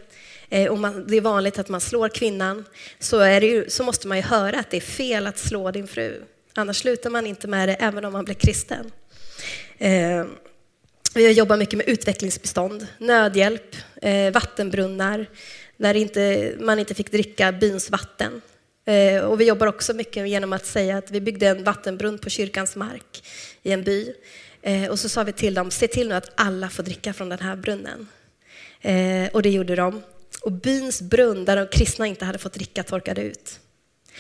Eh, 0.49 0.71
och 0.71 0.79
man, 0.79 1.07
det 1.07 1.17
är 1.17 1.21
vanligt 1.21 1.59
att 1.59 1.69
man 1.69 1.81
slår 1.81 2.09
kvinnan. 2.09 2.65
Så, 2.99 3.19
är 3.19 3.41
ju, 3.41 3.71
så 3.71 3.85
måste 3.85 4.09
man 4.09 4.17
ju 4.17 4.23
höra 4.23 4.59
att 4.59 4.71
det 4.71 4.77
är 4.77 4.81
fel 4.81 5.27
att 5.27 5.39
slå 5.39 5.71
din 5.71 5.89
fru. 5.89 6.23
Annars 6.55 6.77
slutar 6.77 7.11
man 7.11 7.27
inte 7.27 7.49
med 7.49 7.69
det 7.69 7.75
även 7.75 8.05
om 8.05 8.13
man 8.13 8.25
blir 8.25 8.35
kristen. 8.35 8.93
Eh, 9.79 10.25
vi 11.15 11.27
vi 11.27 11.33
jobbar 11.33 11.57
mycket 11.57 11.77
med 11.77 11.89
utvecklingsbestånd, 11.89 12.87
nödhjälp, 12.99 13.77
vattenbrunnar, 14.33 15.27
där 15.77 15.95
inte, 15.95 16.55
man 16.61 16.79
inte 16.79 16.95
fick 16.95 17.13
dricka 17.13 17.53
byns 17.53 17.91
vatten. 17.91 18.41
Och 19.25 19.41
vi 19.41 19.45
jobbar 19.45 19.67
också 19.67 19.95
mycket 19.95 20.29
genom 20.29 20.53
att 20.53 20.67
säga 20.67 20.99
att 20.99 21.11
vi 21.11 21.21
byggde 21.21 21.47
en 21.49 21.65
vattenbrunn 21.65 22.19
på 22.19 22.31
kyrkans 22.31 22.77
mark 22.77 23.25
i 23.63 23.73
en 23.73 23.85
by. 23.85 24.15
Eh, 24.63 24.91
och 24.91 24.99
så 24.99 25.09
sa 25.09 25.23
vi 25.23 25.33
till 25.33 25.55
dem, 25.55 25.71
se 25.71 25.89
till 25.89 26.09
nu 26.09 26.15
att 26.15 26.31
alla 26.35 26.69
får 26.69 26.83
dricka 26.83 27.13
från 27.13 27.29
den 27.29 27.39
här 27.39 27.57
brunnen. 27.57 28.09
Eh, 28.81 29.29
och 29.33 29.43
det 29.43 29.51
gjorde 29.51 29.77
de. 29.77 30.03
Och 30.43 30.53
byns 30.53 31.03
brunn, 31.03 31.45
där 31.45 31.57
de 31.57 31.67
kristna 31.67 32.07
inte 32.07 32.25
hade 32.25 32.39
fått 32.39 32.53
dricka, 32.53 32.83
torkade 32.83 33.23
ut. 33.23 33.61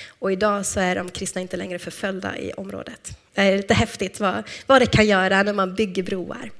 Och 0.08 0.32
idag 0.32 0.66
så 0.66 0.80
är 0.80 0.94
de 0.94 1.10
kristna 1.10 1.40
inte 1.40 1.56
längre 1.56 1.78
förföljda 1.78 2.38
i 2.38 2.52
området. 2.52 3.18
Det 3.34 3.40
är 3.40 3.56
lite 3.56 3.74
häftigt 3.74 4.20
vad, 4.20 4.42
vad 4.66 4.82
det 4.82 4.86
kan 4.86 5.06
göra 5.06 5.42
när 5.42 5.52
man 5.52 5.74
bygger 5.74 6.02
broar. 6.02 6.50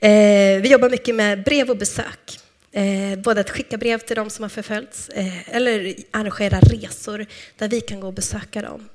Eh, 0.00 0.62
vi 0.62 0.68
jobbar 0.72 0.90
mycket 0.90 1.14
med 1.14 1.44
brev 1.44 1.70
och 1.70 1.76
besök. 1.76 2.40
Eh, 2.72 3.18
både 3.18 3.40
att 3.40 3.50
skicka 3.50 3.76
brev 3.76 3.98
till 3.98 4.16
de 4.16 4.30
som 4.30 4.42
har 4.42 4.48
förföljts 4.48 5.08
eh, 5.08 5.56
eller 5.56 5.94
arrangera 6.10 6.60
resor 6.60 7.26
där 7.58 7.68
vi 7.68 7.80
kan 7.80 8.00
gå 8.00 8.06
och 8.06 8.12
besöka 8.12 8.62
dem 8.62 8.88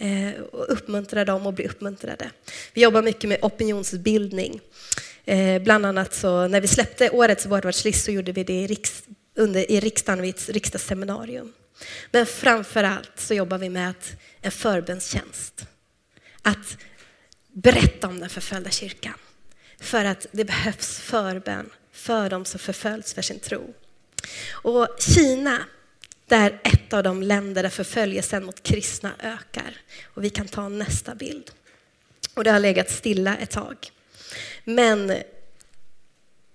Eh, 0.00 0.40
och 0.40 0.72
uppmuntra 0.72 1.24
dem 1.24 1.46
och 1.46 1.52
bli 1.52 1.68
uppmuntrade. 1.68 2.30
Vi 2.72 2.82
jobbar 2.82 3.02
mycket 3.02 3.28
med 3.28 3.38
opinionsbildning. 3.42 4.60
Eh, 5.24 5.62
bland 5.62 5.86
annat 5.86 6.14
så 6.14 6.48
när 6.48 6.60
vi 6.60 6.68
släppte 6.68 7.10
årets 7.10 7.46
vårdvardslist 7.46 8.04
så 8.04 8.10
gjorde 8.10 8.32
vi 8.32 8.44
det 8.44 8.52
i, 8.52 8.66
riks, 8.66 9.02
under, 9.34 9.70
i 9.70 9.80
riksdagen 9.80 10.22
vid 10.22 10.34
ett 10.34 10.48
riksdagsseminarium. 10.48 11.52
Men 12.10 12.26
framför 12.26 12.84
allt 12.84 13.12
så 13.16 13.34
jobbar 13.34 13.58
vi 13.58 13.68
med 13.68 13.90
att, 13.90 14.12
en 14.40 14.50
förbönstjänst. 14.50 15.66
Att 16.42 16.76
berätta 17.52 18.08
om 18.08 18.20
den 18.20 18.30
förföljda 18.30 18.70
kyrkan. 18.70 19.14
För 19.80 20.04
att 20.04 20.26
det 20.32 20.44
behövs 20.44 20.98
förbön 20.98 21.70
för 21.92 22.30
de 22.30 22.44
som 22.44 22.60
förföljs 22.60 23.14
för 23.14 23.22
sin 23.22 23.40
tro. 23.40 23.74
Och 24.50 24.88
Kina, 24.98 25.58
det 26.30 26.36
är 26.36 26.60
ett 26.64 26.92
av 26.92 27.02
de 27.02 27.22
länder 27.22 27.62
där 27.62 27.70
förföljelsen 27.70 28.44
mot 28.44 28.62
kristna 28.62 29.12
ökar. 29.18 29.76
Och 30.04 30.24
vi 30.24 30.30
kan 30.30 30.48
ta 30.48 30.68
nästa 30.68 31.14
bild. 31.14 31.50
Och 32.34 32.44
det 32.44 32.50
har 32.50 32.60
legat 32.60 32.90
stilla 32.90 33.36
ett 33.36 33.50
tag. 33.50 33.76
Men 34.64 35.12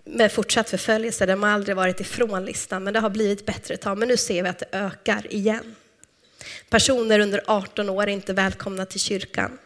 med 0.05 0.31
fortsatt 0.31 0.69
förföljelse, 0.69 1.25
de 1.25 1.43
har 1.43 1.49
aldrig 1.49 1.75
varit 1.75 1.99
ifrån 1.99 2.45
listan, 2.45 2.83
men 2.83 2.93
det 2.93 2.99
har 2.99 3.09
blivit 3.09 3.45
bättre 3.45 3.73
ett 3.73 3.81
tag. 3.81 3.97
Men 3.97 4.07
nu 4.07 4.17
ser 4.17 4.43
vi 4.43 4.49
att 4.49 4.59
det 4.59 4.67
ökar 4.71 5.33
igen. 5.33 5.75
Personer 6.69 7.19
under 7.19 7.43
18 7.47 7.89
år 7.89 8.03
är 8.03 8.07
inte 8.07 8.33
välkomna 8.33 8.85
till 8.85 8.99
kyrkan. 8.99 9.57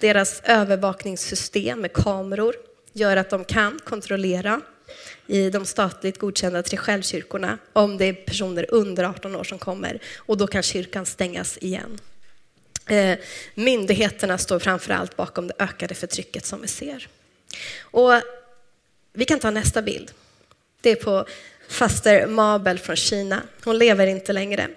Deras 0.00 0.42
övervakningssystem 0.44 1.80
med 1.80 1.92
kameror 1.92 2.54
gör 2.92 3.16
att 3.16 3.30
de 3.30 3.44
kan 3.44 3.80
kontrollera 3.84 4.60
i 5.26 5.50
de 5.50 5.66
statligt 5.66 6.18
godkända 6.18 6.62
Treskälkyrkorna 6.62 7.58
om 7.72 7.98
det 7.98 8.04
är 8.04 8.12
personer 8.12 8.66
under 8.68 9.04
18 9.04 9.36
år 9.36 9.44
som 9.44 9.58
kommer 9.58 10.00
och 10.16 10.36
då 10.36 10.46
kan 10.46 10.62
kyrkan 10.62 11.06
stängas 11.06 11.58
igen. 11.58 12.00
Eh, 12.86 13.18
myndigheterna 13.54 14.38
står 14.38 14.58
framför 14.58 14.92
allt 14.92 15.16
bakom 15.16 15.46
det 15.46 15.54
ökade 15.58 15.94
förtrycket 15.94 16.46
som 16.46 16.62
vi 16.62 16.68
ser. 16.68 17.08
Och 17.80 18.12
vi 19.12 19.24
kan 19.24 19.38
ta 19.38 19.50
nästa 19.50 19.82
bild. 19.82 20.10
Det 20.80 20.90
är 20.90 20.96
på 20.96 21.26
faster 21.68 22.26
Mabel 22.26 22.78
från 22.78 22.96
Kina. 22.96 23.42
Hon 23.64 23.78
lever 23.78 24.06
inte 24.06 24.32
längre. 24.32 24.68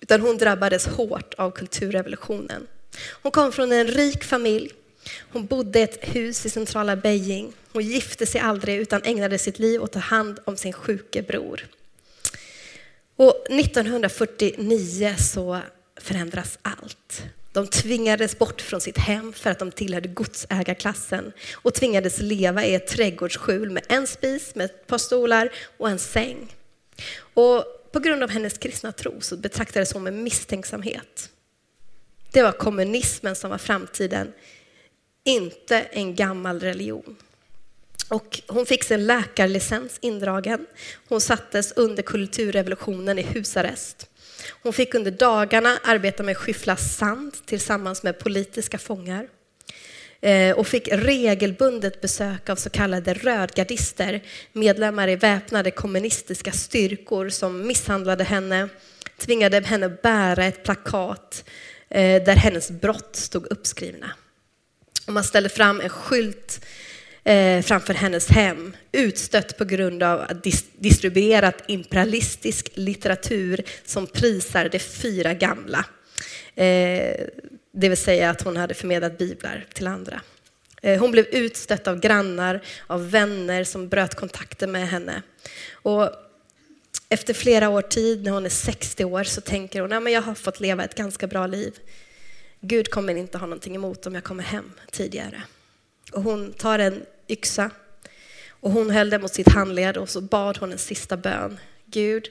Utan 0.00 0.20
hon 0.20 0.38
drabbades 0.38 0.86
hårt 0.86 1.34
av 1.34 1.50
kulturrevolutionen. 1.50 2.66
Hon 3.22 3.32
kom 3.32 3.52
från 3.52 3.72
en 3.72 3.86
rik 3.86 4.24
familj 4.24 4.72
hon 5.18 5.46
bodde 5.46 5.78
i 5.78 5.82
ett 5.82 5.98
hus 6.00 6.46
i 6.46 6.50
centrala 6.50 6.96
Beijing. 6.96 7.52
Hon 7.72 7.82
gifte 7.82 8.26
sig 8.26 8.40
aldrig 8.40 8.76
utan 8.76 9.02
ägnade 9.04 9.38
sitt 9.38 9.58
liv 9.58 9.82
åt 9.82 9.88
att 9.88 9.92
ta 9.92 9.98
hand 9.98 10.38
om 10.44 10.56
sin 10.56 10.72
sjuke 10.72 11.22
bror. 11.22 11.66
Och 13.16 13.46
1949 13.50 15.14
så 15.18 15.60
förändras 16.00 16.58
allt. 16.62 17.22
De 17.52 17.66
tvingades 17.66 18.38
bort 18.38 18.60
från 18.60 18.80
sitt 18.80 18.98
hem 18.98 19.32
för 19.32 19.50
att 19.50 19.58
de 19.58 19.70
tillhörde 19.70 20.08
godsägarklassen 20.08 21.32
och 21.54 21.74
tvingades 21.74 22.20
leva 22.20 22.64
i 22.64 22.74
ett 22.74 22.86
trädgårdsskjul 22.86 23.70
med 23.70 23.82
en 23.88 24.06
spis, 24.06 24.54
med 24.54 24.64
ett 24.64 24.86
par 24.86 24.98
stolar 24.98 25.52
och 25.76 25.90
en 25.90 25.98
säng. 25.98 26.54
Och 27.34 27.64
på 27.92 28.00
grund 28.00 28.22
av 28.22 28.30
hennes 28.30 28.58
kristna 28.58 28.92
tro 28.92 29.20
så 29.20 29.36
betraktades 29.36 29.92
hon 29.92 30.02
med 30.02 30.12
misstänksamhet. 30.12 31.30
Det 32.32 32.42
var 32.42 32.52
kommunismen 32.52 33.36
som 33.36 33.50
var 33.50 33.58
framtiden 33.58 34.32
inte 35.26 35.78
en 35.78 36.14
gammal 36.14 36.60
religion. 36.60 37.16
Och 38.08 38.40
hon 38.46 38.66
fick 38.66 38.84
sin 38.84 39.06
läkarlicens 39.06 39.98
indragen. 40.00 40.66
Hon 41.08 41.20
sattes 41.20 41.72
under 41.72 42.02
kulturrevolutionen 42.02 43.18
i 43.18 43.22
husarrest. 43.22 44.10
Hon 44.62 44.72
fick 44.72 44.94
under 44.94 45.10
dagarna 45.10 45.78
arbeta 45.84 46.22
med 46.22 46.32
att 46.32 46.38
skyffla 46.38 46.76
sand 46.76 47.34
tillsammans 47.46 48.02
med 48.02 48.18
politiska 48.18 48.78
fångar 48.78 49.28
eh, 50.20 50.56
och 50.58 50.66
fick 50.66 50.88
regelbundet 50.92 52.00
besök 52.00 52.48
av 52.48 52.56
så 52.56 52.70
kallade 52.70 53.14
rödgardister, 53.14 54.22
medlemmar 54.52 55.08
i 55.08 55.16
väpnade 55.16 55.70
kommunistiska 55.70 56.52
styrkor 56.52 57.28
som 57.28 57.66
misshandlade 57.66 58.24
henne, 58.24 58.68
tvingade 59.18 59.60
henne 59.60 59.88
bära 59.88 60.44
ett 60.44 60.64
plakat 60.64 61.44
eh, 61.88 62.22
där 62.22 62.36
hennes 62.36 62.70
brott 62.70 63.16
stod 63.16 63.46
uppskrivna. 63.46 64.10
Och 65.06 65.12
man 65.12 65.24
ställde 65.24 65.48
fram 65.48 65.80
en 65.80 65.88
skylt 65.88 66.64
eh, 67.24 67.62
framför 67.62 67.94
hennes 67.94 68.28
hem, 68.28 68.76
utstött 68.92 69.58
på 69.58 69.64
grund 69.64 70.02
av 70.02 70.20
att 70.20 70.46
distribuerat 70.78 71.64
imperialistisk 71.66 72.70
litteratur 72.74 73.64
som 73.84 74.06
prisar 74.06 74.68
de 74.68 74.78
fyra 74.78 75.34
gamla. 75.34 75.84
Eh, 76.54 77.26
det 77.72 77.88
vill 77.88 77.96
säga 77.96 78.30
att 78.30 78.42
hon 78.42 78.56
hade 78.56 78.74
förmedlat 78.74 79.18
biblar 79.18 79.66
till 79.72 79.86
andra. 79.86 80.20
Eh, 80.82 81.00
hon 81.00 81.10
blev 81.10 81.26
utstött 81.26 81.88
av 81.88 82.00
grannar, 82.00 82.60
av 82.86 83.10
vänner 83.10 83.64
som 83.64 83.88
bröt 83.88 84.14
kontakten 84.14 84.72
med 84.72 84.88
henne. 84.88 85.22
Och 85.72 86.10
efter 87.08 87.34
flera 87.34 87.68
år 87.68 87.82
tid, 87.82 88.24
när 88.24 88.30
hon 88.30 88.46
är 88.46 88.50
60 88.50 89.04
år, 89.04 89.24
så 89.24 89.40
tänker 89.40 89.80
hon 89.80 89.92
att 89.92 90.12
jag 90.12 90.22
har 90.22 90.34
fått 90.34 90.60
leva 90.60 90.84
ett 90.84 90.94
ganska 90.94 91.26
bra 91.26 91.46
liv. 91.46 91.74
Gud 92.68 92.90
kommer 92.90 93.14
inte 93.14 93.38
ha 93.38 93.46
någonting 93.46 93.74
emot 93.74 94.06
om 94.06 94.14
jag 94.14 94.24
kommer 94.24 94.42
hem 94.42 94.72
tidigare. 94.90 95.42
Och 96.12 96.22
hon 96.22 96.52
tar 96.52 96.78
en 96.78 97.06
yxa 97.28 97.70
och 98.48 98.70
hon 98.70 98.90
höll 98.90 99.10
den 99.10 99.20
mot 99.20 99.34
sitt 99.34 99.48
handled 99.48 99.96
och 99.96 100.08
så 100.08 100.20
bad 100.20 100.58
hon 100.58 100.72
en 100.72 100.78
sista 100.78 101.16
bön. 101.16 101.58
Gud, 101.84 102.28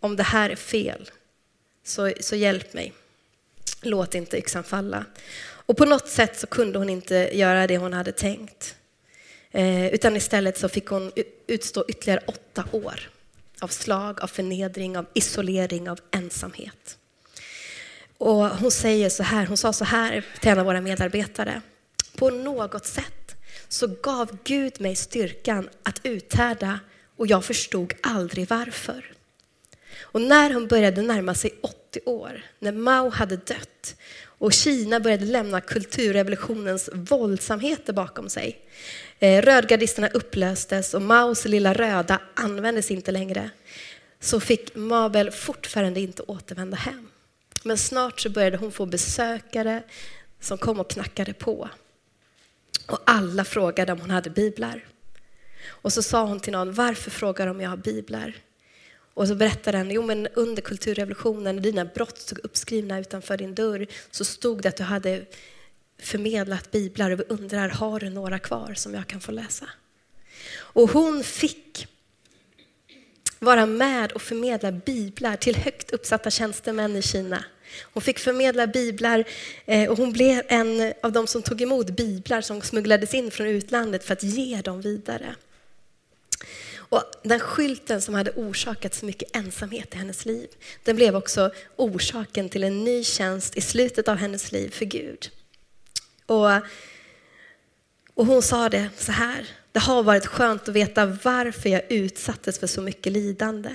om 0.00 0.16
det 0.16 0.22
här 0.22 0.50
är 0.50 0.56
fel, 0.56 1.10
så, 1.84 2.12
så 2.20 2.36
hjälp 2.36 2.74
mig. 2.74 2.92
Låt 3.82 4.14
inte 4.14 4.38
yxan 4.38 4.64
falla. 4.64 5.04
Och 5.42 5.76
på 5.76 5.84
något 5.84 6.08
sätt 6.08 6.38
så 6.38 6.46
kunde 6.46 6.78
hon 6.78 6.90
inte 6.90 7.30
göra 7.32 7.66
det 7.66 7.78
hon 7.78 7.92
hade 7.92 8.12
tänkt. 8.12 8.76
Eh, 9.50 9.86
utan 9.86 10.16
istället 10.16 10.58
så 10.58 10.68
fick 10.68 10.86
hon 10.86 11.12
utstå 11.46 11.84
ytterligare 11.88 12.22
åtta 12.26 12.64
år 12.72 13.10
av 13.60 13.68
slag, 13.68 14.22
av 14.22 14.26
förnedring, 14.26 14.98
av 14.98 15.06
isolering, 15.14 15.90
av 15.90 16.00
ensamhet. 16.10 16.98
Och 18.22 18.48
hon 18.48 18.70
säger 18.70 19.08
så 19.08 19.22
här, 19.22 19.46
hon 19.46 19.56
sa 19.56 19.72
så 19.72 19.84
här 19.84 20.24
till 20.40 20.50
en 20.50 20.58
av 20.58 20.66
våra 20.66 20.80
medarbetare. 20.80 21.62
På 22.16 22.30
något 22.30 22.86
sätt 22.86 23.36
så 23.68 23.86
gav 23.86 24.38
Gud 24.44 24.80
mig 24.80 24.96
styrkan 24.96 25.68
att 25.82 26.00
uthärda 26.02 26.80
och 27.16 27.26
jag 27.26 27.44
förstod 27.44 27.92
aldrig 28.02 28.48
varför. 28.48 29.12
Och 30.00 30.20
när 30.20 30.54
hon 30.54 30.66
började 30.66 31.02
närma 31.02 31.34
sig 31.34 31.54
80 31.60 32.00
år, 32.06 32.44
när 32.58 32.72
Mao 32.72 33.10
hade 33.10 33.36
dött 33.36 33.96
och 34.24 34.52
Kina 34.52 35.00
började 35.00 35.24
lämna 35.24 35.60
kulturrevolutionens 35.60 36.90
våldsamheter 36.92 37.92
bakom 37.92 38.28
sig. 38.28 38.58
Eh, 39.18 39.42
rödgardisterna 39.42 40.08
upplöstes 40.08 40.94
och 40.94 41.02
Maos 41.02 41.44
lilla 41.44 41.72
röda 41.72 42.20
användes 42.34 42.90
inte 42.90 43.12
längre. 43.12 43.50
Så 44.20 44.40
fick 44.40 44.74
Mabel 44.74 45.30
fortfarande 45.30 46.00
inte 46.00 46.22
återvända 46.22 46.76
hem. 46.76 47.08
Men 47.64 47.78
snart 47.78 48.20
så 48.20 48.30
började 48.30 48.56
hon 48.56 48.72
få 48.72 48.86
besökare 48.86 49.82
som 50.40 50.58
kom 50.58 50.80
och 50.80 50.90
knackade 50.90 51.32
på. 51.32 51.68
Och 52.86 52.98
alla 53.06 53.44
frågade 53.44 53.92
om 53.92 54.00
hon 54.00 54.10
hade 54.10 54.30
biblar. 54.30 54.84
Och 55.66 55.92
så 55.92 56.02
sa 56.02 56.24
hon 56.24 56.40
till 56.40 56.52
någon, 56.52 56.72
varför 56.72 57.10
frågar 57.10 57.46
de 57.46 57.50
om 57.50 57.60
jag 57.60 57.70
har 57.70 57.76
biblar? 57.76 58.34
Och 59.14 59.28
så 59.28 59.34
berättade 59.34 59.78
han, 59.78 59.90
jo 59.90 60.02
men 60.02 60.26
under 60.26 60.62
kulturrevolutionen, 60.62 61.56
när 61.56 61.62
dina 61.62 61.84
brott 61.84 62.18
stod 62.18 62.38
uppskrivna 62.44 63.00
utanför 63.00 63.36
din 63.36 63.54
dörr, 63.54 63.86
så 64.10 64.24
stod 64.24 64.62
det 64.62 64.68
att 64.68 64.76
du 64.76 64.82
hade 64.82 65.24
förmedlat 65.98 66.70
biblar 66.70 67.10
och 67.10 67.20
vi 67.20 67.24
undrar, 67.28 67.68
har 67.68 68.00
du 68.00 68.10
några 68.10 68.38
kvar 68.38 68.74
som 68.74 68.94
jag 68.94 69.06
kan 69.06 69.20
få 69.20 69.32
läsa? 69.32 69.68
Och 70.54 70.90
hon 70.90 71.24
fick 71.24 71.86
vara 73.42 73.66
med 73.66 74.12
och 74.12 74.22
förmedla 74.22 74.72
biblar 74.72 75.36
till 75.36 75.56
högt 75.56 75.90
uppsatta 75.90 76.30
tjänstemän 76.30 76.96
i 76.96 77.02
Kina. 77.02 77.44
Hon 77.92 78.02
fick 78.02 78.18
förmedla 78.18 78.66
biblar 78.66 79.24
eh, 79.66 79.90
och 79.90 79.98
hon 79.98 80.12
blev 80.12 80.42
en 80.48 80.92
av 81.02 81.12
de 81.12 81.26
som 81.26 81.42
tog 81.42 81.62
emot 81.62 81.90
biblar 81.90 82.40
som 82.40 82.62
smugglades 82.62 83.14
in 83.14 83.30
från 83.30 83.46
utlandet 83.46 84.04
för 84.04 84.12
att 84.12 84.22
ge 84.22 84.60
dem 84.60 84.80
vidare. 84.80 85.34
Och 86.76 87.02
den 87.22 87.40
skylten 87.40 88.02
som 88.02 88.14
hade 88.14 88.30
orsakat 88.30 88.94
så 88.94 89.06
mycket 89.06 89.36
ensamhet 89.36 89.94
i 89.94 89.98
hennes 89.98 90.24
liv, 90.24 90.48
den 90.84 90.96
blev 90.96 91.16
också 91.16 91.50
orsaken 91.76 92.48
till 92.48 92.64
en 92.64 92.84
ny 92.84 93.04
tjänst 93.04 93.56
i 93.56 93.60
slutet 93.60 94.08
av 94.08 94.16
hennes 94.16 94.52
liv 94.52 94.70
för 94.70 94.84
Gud. 94.84 95.30
Och, 96.26 96.50
och 98.14 98.26
hon 98.26 98.42
sa 98.42 98.68
det 98.68 98.88
så 98.96 99.12
här, 99.12 99.46
det 99.72 99.80
har 99.80 100.02
varit 100.02 100.26
skönt 100.26 100.68
att 100.68 100.74
veta 100.74 101.06
varför 101.06 101.68
jag 101.68 101.82
utsattes 101.88 102.58
för 102.58 102.66
så 102.66 102.82
mycket 102.82 103.12
lidande. 103.12 103.70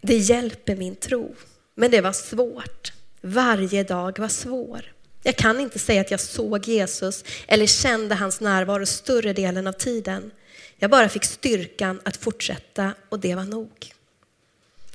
Det 0.00 0.16
hjälper 0.16 0.76
min 0.76 0.96
tro, 0.96 1.34
men 1.74 1.90
det 1.90 2.00
var 2.00 2.12
svårt. 2.12 2.92
Varje 3.20 3.82
dag 3.82 4.18
var 4.18 4.28
svår. 4.28 4.92
Jag 5.22 5.36
kan 5.36 5.60
inte 5.60 5.78
säga 5.78 6.00
att 6.00 6.10
jag 6.10 6.20
såg 6.20 6.68
Jesus 6.68 7.24
eller 7.46 7.66
kände 7.66 8.14
hans 8.14 8.40
närvaro 8.40 8.86
större 8.86 9.32
delen 9.32 9.66
av 9.66 9.72
tiden. 9.72 10.30
Jag 10.76 10.90
bara 10.90 11.08
fick 11.08 11.24
styrkan 11.24 12.00
att 12.04 12.16
fortsätta 12.16 12.94
och 13.08 13.20
det 13.20 13.34
var 13.34 13.44
nog. 13.44 13.92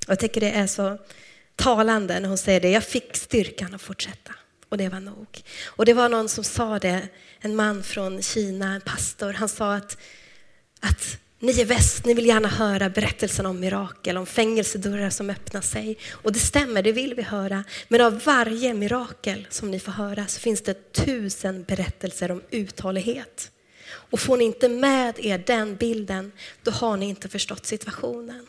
Jag 0.08 0.20
tycker 0.20 0.41
det 0.41 0.52
är 0.52 0.67
så 0.67 0.98
talande 1.56 2.20
när 2.20 2.28
hon 2.30 2.38
säger 2.38 2.62
det. 2.62 2.70
Jag 2.70 2.84
fick 2.84 3.15
styrkan 3.15 3.76
att 3.76 3.82
fortsätta 3.82 4.34
och 4.70 4.78
det 4.78 4.90
var 4.90 5.00
nog. 5.00 5.44
Och 5.66 5.86
det 5.86 5.94
var 5.94 6.10
någon 6.10 6.30
som 6.30 6.44
sa 6.44 6.80
det, 6.80 7.08
en 7.40 7.56
man 7.56 7.84
från 7.84 8.22
Kina, 8.22 8.74
en 8.74 8.82
pastor. 8.82 9.34
Han 9.34 9.50
sa 9.50 9.74
att, 9.74 9.98
att 10.80 11.18
ni 11.40 11.62
i 11.62 11.64
väst, 11.64 12.06
ni 12.06 12.14
vill 12.14 12.26
gärna 12.26 12.48
höra 12.48 12.90
berättelsen 12.90 13.46
om 13.46 13.60
mirakel, 13.60 14.18
om 14.18 14.26
fängelsedörrar 14.26 15.10
som 15.10 15.30
öppnar 15.30 15.62
sig. 15.62 15.98
Och 16.10 16.34
det 16.34 16.40
stämmer, 16.40 16.84
det 16.84 16.92
vill 16.92 17.16
vi 17.16 17.22
höra. 17.22 17.64
Men 17.88 18.02
av 18.02 18.22
varje 18.26 18.74
mirakel 18.74 19.48
som 19.50 19.72
ni 19.72 19.80
får 19.80 19.92
höra 19.92 20.28
så 20.28 20.40
finns 20.40 20.62
det 20.62 20.94
tusen 20.94 21.64
berättelser 21.64 22.32
om 22.32 22.42
uthållighet. 22.50 23.52
Och 23.90 24.20
får 24.20 24.38
ni 24.38 24.44
inte 24.44 24.70
med 24.70 25.26
er 25.26 25.44
den 25.48 25.76
bilden, 25.76 26.32
då 26.64 26.72
har 26.72 26.98
ni 26.98 27.10
inte 27.10 27.30
förstått 27.30 27.66
situationen. 27.66 28.48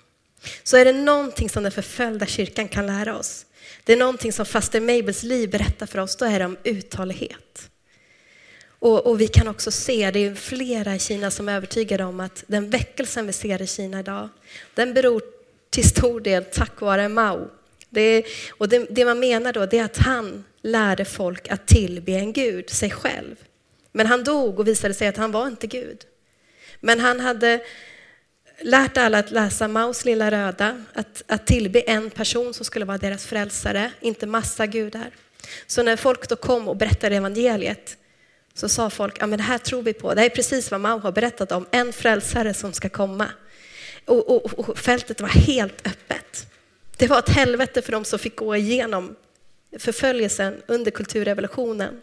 Så 0.62 0.76
är 0.76 0.84
det 0.84 0.92
någonting 0.92 1.48
som 1.48 1.62
den 1.62 1.72
förföljda 1.72 2.26
kyrkan 2.26 2.68
kan 2.68 2.86
lära 2.86 3.18
oss, 3.18 3.46
det 3.88 3.92
är 3.92 3.96
någonting 3.96 4.32
som 4.32 4.46
faster 4.46 4.80
Mabels 4.80 5.22
liv 5.22 5.50
berättar 5.50 5.86
för 5.86 5.98
oss, 5.98 6.16
då 6.16 6.24
är 6.24 6.38
det 6.38 6.44
om 6.44 6.56
uthållighet. 6.64 7.70
Och, 8.78 9.06
och, 9.06 9.20
vi 9.20 9.28
kan 9.28 9.48
också 9.48 9.70
se, 9.70 10.10
det 10.10 10.18
är 10.18 10.34
flera 10.34 10.94
i 10.94 10.98
Kina 10.98 11.30
som 11.30 11.48
är 11.48 11.56
övertygade 11.56 12.04
om 12.04 12.20
att 12.20 12.44
den 12.46 12.70
väckelsen 12.70 13.26
vi 13.26 13.32
ser 13.32 13.62
i 13.62 13.66
Kina 13.66 14.00
idag, 14.00 14.28
den 14.74 14.94
beror 14.94 15.22
till 15.70 15.88
stor 15.88 16.20
del 16.20 16.44
tack 16.44 16.80
vare 16.80 17.08
Mao. 17.08 17.50
Det, 17.90 18.24
och 18.50 18.68
det, 18.68 18.86
det 18.90 19.04
man 19.04 19.20
menar 19.20 19.52
då, 19.52 19.66
det 19.66 19.78
är 19.78 19.84
att 19.84 19.98
han 19.98 20.44
lärde 20.62 21.04
folk 21.04 21.48
att 21.48 21.66
tillbe 21.66 22.12
en 22.12 22.32
gud, 22.32 22.70
sig 22.70 22.90
själv. 22.90 23.36
Men 23.92 24.06
han 24.06 24.24
dog 24.24 24.60
och 24.60 24.68
visade 24.68 24.94
sig 24.94 25.08
att 25.08 25.16
han 25.16 25.32
var 25.32 25.46
inte 25.46 25.66
Gud. 25.66 25.98
Men 26.80 27.00
han 27.00 27.20
hade 27.20 27.60
lärt 28.60 28.96
alla 28.96 29.18
att 29.18 29.30
läsa 29.30 29.68
Maus 29.68 30.04
lilla 30.04 30.30
röda, 30.30 30.84
att, 30.92 31.22
att 31.26 31.46
tillbe 31.46 31.80
en 31.80 32.10
person 32.10 32.54
som 32.54 32.64
skulle 32.64 32.84
vara 32.84 32.98
deras 32.98 33.26
frälsare, 33.26 33.92
inte 34.00 34.26
massa 34.26 34.66
gudar. 34.66 35.10
Så 35.66 35.82
när 35.82 35.96
folk 35.96 36.28
då 36.28 36.36
kom 36.36 36.68
och 36.68 36.76
berättade 36.76 37.16
evangeliet 37.16 37.96
så 38.54 38.68
sa 38.68 38.90
folk, 38.90 39.16
ja 39.20 39.26
men 39.26 39.38
det 39.38 39.42
här 39.42 39.58
tror 39.58 39.82
vi 39.82 39.92
på, 39.92 40.14
det 40.14 40.20
här 40.20 40.30
är 40.30 40.34
precis 40.34 40.70
vad 40.70 40.80
Mao 40.80 40.98
har 40.98 41.12
berättat 41.12 41.52
om, 41.52 41.66
en 41.70 41.92
frälsare 41.92 42.54
som 42.54 42.72
ska 42.72 42.88
komma. 42.88 43.26
Och, 44.04 44.30
och, 44.30 44.68
och 44.68 44.78
fältet 44.78 45.20
var 45.20 45.28
helt 45.28 45.86
öppet. 45.86 46.46
Det 46.96 47.06
var 47.06 47.18
ett 47.18 47.28
helvete 47.28 47.82
för 47.82 47.92
dem 47.92 48.04
som 48.04 48.18
fick 48.18 48.36
gå 48.36 48.56
igenom 48.56 49.16
förföljelsen 49.78 50.62
under 50.66 50.90
kulturrevolutionen. 50.90 52.02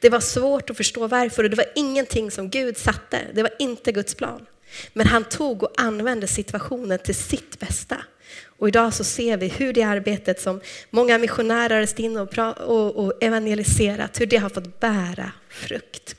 Det 0.00 0.08
var 0.08 0.20
svårt 0.20 0.70
att 0.70 0.76
förstå 0.76 1.06
varför 1.06 1.44
och 1.44 1.50
det 1.50 1.56
var 1.56 1.72
ingenting 1.74 2.30
som 2.30 2.50
Gud 2.50 2.76
satte. 2.76 3.18
Det 3.34 3.42
var 3.42 3.52
inte 3.58 3.92
Guds 3.92 4.14
plan. 4.14 4.46
Men 4.92 5.06
han 5.06 5.24
tog 5.24 5.62
och 5.62 5.80
använde 5.80 6.26
situationen 6.26 6.98
till 6.98 7.14
sitt 7.14 7.58
bästa. 7.58 7.96
Och 8.44 8.68
idag 8.68 8.94
så 8.94 9.04
ser 9.04 9.36
vi 9.36 9.48
hur 9.48 9.72
det 9.72 9.82
arbetet 9.82 10.40
som 10.40 10.60
många 10.90 11.18
missionärer 11.18 11.74
har 11.74 11.80
rest 11.80 11.98
in 11.98 12.16
och, 12.16 12.38
och, 12.38 12.96
och 12.96 13.22
evangeliserat, 13.22 14.20
hur 14.20 14.26
det 14.26 14.36
har 14.36 14.48
fått 14.48 14.80
bära 14.80 15.32
frukt. 15.48 16.16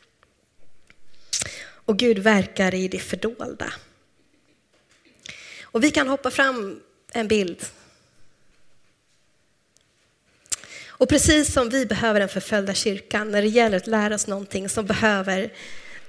Och 1.85 1.97
Gud 1.97 2.19
verkar 2.19 2.73
i 2.73 2.87
det 2.87 2.99
fördolda. 2.99 3.73
Och 5.63 5.83
vi 5.83 5.91
kan 5.91 6.07
hoppa 6.07 6.31
fram 6.31 6.79
en 7.13 7.27
bild 7.27 7.65
Och 11.01 11.09
precis 11.09 11.53
som 11.53 11.69
vi 11.69 11.85
behöver 11.85 12.19
den 12.19 12.29
förföljda 12.29 12.73
kyrkan 12.73 13.31
när 13.31 13.41
det 13.41 13.47
gäller 13.47 13.77
att 13.77 13.87
lära 13.87 14.15
oss 14.15 14.27
någonting 14.27 14.69
som 14.69 14.85
behöver, 14.85 15.53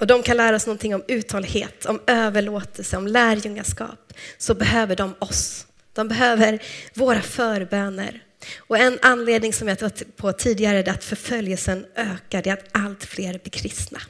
och 0.02 0.08
de 0.08 0.22
kan 0.22 0.36
lära 0.36 0.56
oss 0.56 0.66
någonting 0.66 0.94
om 0.94 1.04
uthållighet, 1.08 1.86
om 1.86 2.00
överlåtelse, 2.06 2.96
om 2.96 3.06
lärjungaskap, 3.06 4.12
så 4.38 4.54
behöver 4.54 4.96
de 4.96 5.14
oss. 5.18 5.66
De 5.92 6.08
behöver 6.08 6.62
våra 6.94 7.22
förböner. 7.22 8.24
Och 8.56 8.78
en 8.78 8.98
anledning 9.02 9.52
som 9.52 9.68
jag 9.68 9.78
tagit 9.78 10.16
på 10.16 10.32
tidigare 10.32 10.78
är 10.78 10.88
att 10.88 11.04
förföljelsen 11.04 11.86
ökar, 11.94 12.42
det 12.42 12.50
är 12.50 12.54
att 12.54 12.68
allt 12.72 13.04
fler 13.04 13.38
blir 13.38 13.50
kristna. 13.50 14.00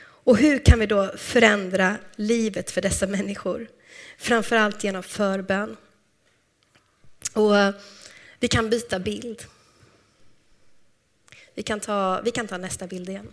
Och 0.00 0.36
hur 0.36 0.64
kan 0.64 0.78
vi 0.78 0.86
då 0.86 1.12
förändra 1.16 1.96
livet 2.16 2.70
för 2.70 2.80
dessa 2.80 3.06
människor? 3.06 3.68
Framförallt 4.18 4.84
genom 4.84 5.02
förbön. 5.02 5.76
Och 7.34 7.58
eh, 7.58 7.74
vi 8.40 8.48
kan 8.48 8.70
byta 8.70 8.98
bild. 8.98 9.44
Vi 11.54 11.62
kan 11.62 11.80
ta, 11.80 12.20
vi 12.24 12.30
kan 12.30 12.48
ta 12.48 12.56
nästa 12.56 12.86
bild 12.86 13.08
igen. 13.08 13.28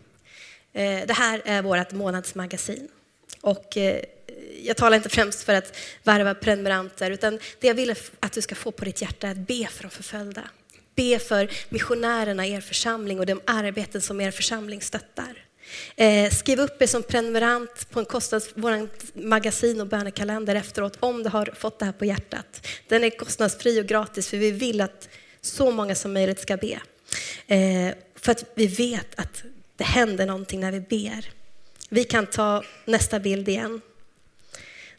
Eh, 0.73 1.07
det 1.07 1.13
här 1.13 1.41
är 1.45 1.61
vårt 1.61 1.91
månadsmagasin. 1.91 2.87
Och 3.41 3.77
eh, 3.77 4.03
jag 4.63 4.77
talar 4.77 4.97
inte 4.97 5.09
främst 5.09 5.43
för 5.43 5.53
att 5.53 5.77
värva 6.03 6.35
prenumeranter, 6.35 7.11
utan 7.11 7.39
det 7.59 7.67
jag 7.67 7.75
vill 7.75 7.95
att 8.19 8.31
du 8.31 8.41
ska 8.41 8.55
få 8.55 8.71
på 8.71 8.85
ditt 8.85 9.01
hjärta 9.01 9.27
är 9.27 9.31
att 9.31 9.37
be 9.37 9.67
för 9.67 9.83
de 9.83 9.89
förföljda. 9.89 10.43
Be 10.95 11.19
för 11.19 11.49
missionärerna 11.69 12.47
i 12.47 12.51
er 12.51 12.61
församling 12.61 13.19
och 13.19 13.25
de 13.25 13.41
arbeten 13.45 14.01
som 14.01 14.21
er 14.21 14.31
församling 14.31 14.81
stöttar. 14.81 15.45
Eh, 15.95 16.31
skriv 16.31 16.59
upp 16.59 16.81
er 16.81 16.87
som 16.87 17.03
prenumerant 17.03 17.89
på 17.89 17.99
en 17.99 18.05
kostnads, 18.05 18.49
vår 18.55 18.89
magasin 19.13 19.81
och 19.81 19.87
bönekalender 19.87 20.55
efteråt 20.55 20.97
om 20.99 21.23
du 21.23 21.29
har 21.29 21.53
fått 21.57 21.79
det 21.79 21.85
här 21.85 21.91
på 21.91 22.05
hjärtat. 22.05 22.67
Den 22.87 23.03
är 23.03 23.09
kostnadsfri 23.09 23.81
och 23.81 23.85
gratis 23.85 24.29
för 24.29 24.37
vi 24.37 24.51
vill 24.51 24.81
att 24.81 25.09
så 25.41 25.71
många 25.71 25.95
som 25.95 26.13
möjligt 26.13 26.39
ska 26.39 26.57
be. 26.57 26.79
Eh, 27.47 27.93
för 28.15 28.31
att 28.31 28.45
vi 28.55 28.67
vet 28.67 29.19
att 29.19 29.43
det 29.83 29.87
händer 29.87 30.25
någonting 30.25 30.59
när 30.59 30.71
vi 30.71 30.79
ber. 30.79 31.29
Vi 31.89 32.03
kan 32.03 32.25
ta 32.25 32.63
nästa 32.85 33.19
bild 33.19 33.49
igen. 33.49 33.81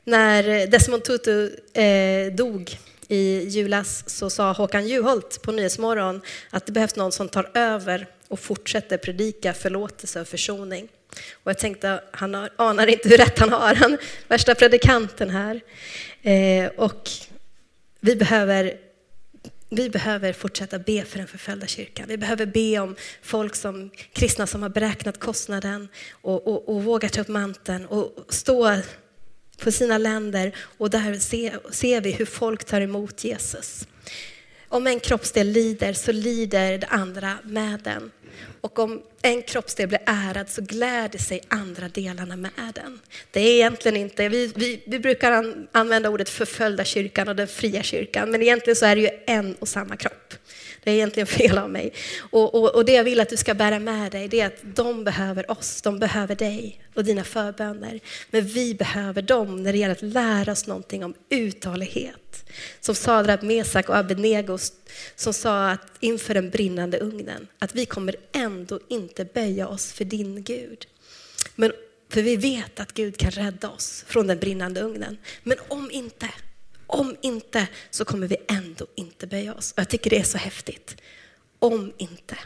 När 0.05 0.67
Desmond 0.67 1.05
Tutu 1.05 1.57
eh, 1.73 2.33
dog 2.33 2.79
i 3.09 3.49
julas 3.49 4.05
så 4.07 4.31
sa 4.31 4.53
Håkan 4.53 4.89
Juholt 4.89 5.43
på 5.43 5.53
Nyhetsmorgon 5.53 6.21
att 6.51 6.67
det 6.67 6.73
behövs 6.73 6.97
någon 6.97 7.13
som 7.13 7.29
tar 7.29 7.51
över 7.55 8.07
och 8.29 8.41
fortsätter 8.41 8.99
predika 8.99 9.53
förlåtelse 9.53 10.21
och 10.21 10.29
försoning. 10.29 10.89
Och 11.33 11.51
jag 11.51 11.59
tänkte, 11.59 12.01
han 12.13 12.35
har, 12.35 12.51
anar 12.57 12.87
inte 12.87 13.09
hur 13.09 13.17
rätt 13.17 13.39
han 13.39 13.53
har, 13.53 13.75
han 13.75 13.99
värsta 14.29 14.55
predikanten 14.55 15.31
här. 15.31 15.61
Eh, 16.23 16.71
och 16.77 17.11
vi 18.01 18.17
behöver 18.17 18.77
vi 19.75 19.91
behöver 19.91 20.33
fortsätta 20.33 20.79
be 20.79 21.05
för 21.05 21.19
den 21.19 21.27
förföljda 21.27 21.67
kyrkan. 21.67 22.07
Vi 22.09 22.17
behöver 22.17 22.47
be 22.47 22.79
om 22.79 22.97
folk 23.23 23.57
som 23.57 23.91
kristna 24.13 24.47
som 24.47 24.63
har 24.63 24.69
beräknat 24.69 25.21
kostnaden 25.21 25.89
och, 26.11 26.47
och, 26.47 26.69
och 26.69 26.85
vågar 26.85 27.09
ta 27.09 27.21
upp 27.21 27.29
manteln 27.29 27.87
och 27.87 28.27
stå 28.29 28.77
på 29.59 29.73
sina 29.73 29.99
länder 29.99 30.57
och 30.79 30.91
där 30.91 31.19
ser, 31.19 31.61
ser 31.71 32.01
vi 32.01 32.13
hur 32.13 32.27
folk 32.27 32.65
tar 32.65 32.81
emot 32.81 33.25
Jesus. 33.25 33.87
Om 34.69 34.87
en 34.87 35.01
kroppsdel 35.01 35.49
lider 35.49 35.93
så 35.93 36.13
lider 36.13 36.79
det 36.79 36.87
andra 36.87 37.39
med 37.45 37.81
den. 37.83 38.11
Och 38.61 38.79
om 38.79 39.03
en 39.25 39.43
kroppsdel 39.43 39.89
blir 39.89 40.01
ärad 40.07 40.49
så 40.49 40.63
gläder 40.63 41.19
sig 41.19 41.41
andra 41.49 41.89
delarna 41.89 42.37
med 42.37 42.73
den. 42.75 43.01
Det 43.31 43.41
är 43.41 43.53
egentligen 43.53 43.97
inte, 43.97 44.29
vi, 44.29 44.53
vi, 44.55 44.83
vi 44.87 44.99
brukar 44.99 45.33
an, 45.33 45.69
använda 45.73 46.11
ordet 46.11 46.29
förföljda 46.29 46.85
kyrkan 46.85 47.29
och 47.29 47.37
den 47.37 47.49
fria 47.49 47.83
kyrkan, 47.83 48.31
men 48.31 48.43
egentligen 48.43 48.77
så 48.77 48.87
är 48.87 48.97
det 48.97 49.03
ju 49.03 49.11
en 49.27 49.55
och 49.55 49.69
samma 49.69 49.97
kropp. 49.97 50.35
Det 50.85 50.91
är 50.91 50.95
egentligen 50.95 51.27
fel 51.27 51.59
av 51.59 51.71
mig. 51.71 51.93
Och, 52.19 52.55
och, 52.55 52.75
och 52.75 52.85
det 52.85 52.93
jag 52.93 53.05
vill 53.05 53.21
att 53.21 53.29
du 53.29 53.37
ska 53.37 53.55
bära 53.55 53.79
med 53.79 54.13
dig, 54.13 54.29
det 54.29 54.41
är 54.41 54.47
att 54.47 54.61
de 54.63 55.05
behöver 55.05 55.51
oss, 55.51 55.83
de 55.83 55.99
behöver 55.99 56.35
dig 56.35 56.81
och 56.95 57.05
dina 57.05 57.25
förböner. 57.25 58.01
Men 58.31 58.47
vi 58.47 58.75
behöver 58.75 59.23
dem 59.23 59.63
när 59.63 59.73
det 59.73 59.79
gäller 59.79 59.95
att 59.95 60.03
lära 60.03 60.53
oss 60.53 60.67
någonting 60.67 61.05
om 61.05 61.15
uthållighet. 61.29 62.51
Som 62.81 62.95
Sadrab, 62.95 63.43
Mesak 63.43 63.89
och 63.89 63.97
Abednego 63.97 64.59
som 65.17 65.35
sa 65.35 65.71
att 65.71 65.93
inför 66.01 66.35
den 66.35 66.51
brinnande 66.51 66.99
ugnen, 66.99 67.47
att 67.59 67.75
vi 67.75 67.87
kommer 67.87 68.17
ändå 68.33 68.81
inte 68.89 69.14
inte 69.21 69.33
böja 69.35 69.69
oss 69.69 69.93
för 69.93 70.05
din 70.05 70.43
Gud. 70.43 70.87
Men 71.55 71.73
för 72.09 72.23
vi 72.23 72.37
vet 72.37 72.81
att 72.81 72.93
Gud 72.93 73.17
kan 73.17 73.31
rädda 73.31 73.71
oss 73.71 74.05
från 74.07 74.27
den 74.27 74.39
brinnande 74.39 74.81
ugnen. 74.81 75.19
Men 75.43 75.59
om 75.69 75.91
inte, 75.91 76.31
om 76.87 77.17
inte 77.21 77.67
så 77.91 78.05
kommer 78.05 78.29
vi 78.29 78.37
ändå 78.49 78.87
inte 78.95 79.27
böja 79.27 79.55
oss. 79.55 79.73
Och 79.73 79.79
jag 79.79 79.89
tycker 79.89 80.11
det 80.11 80.19
är 80.19 80.25
så 80.25 80.39
häftigt. 80.39 80.97
Om 81.59 81.93
inte. 81.99 82.39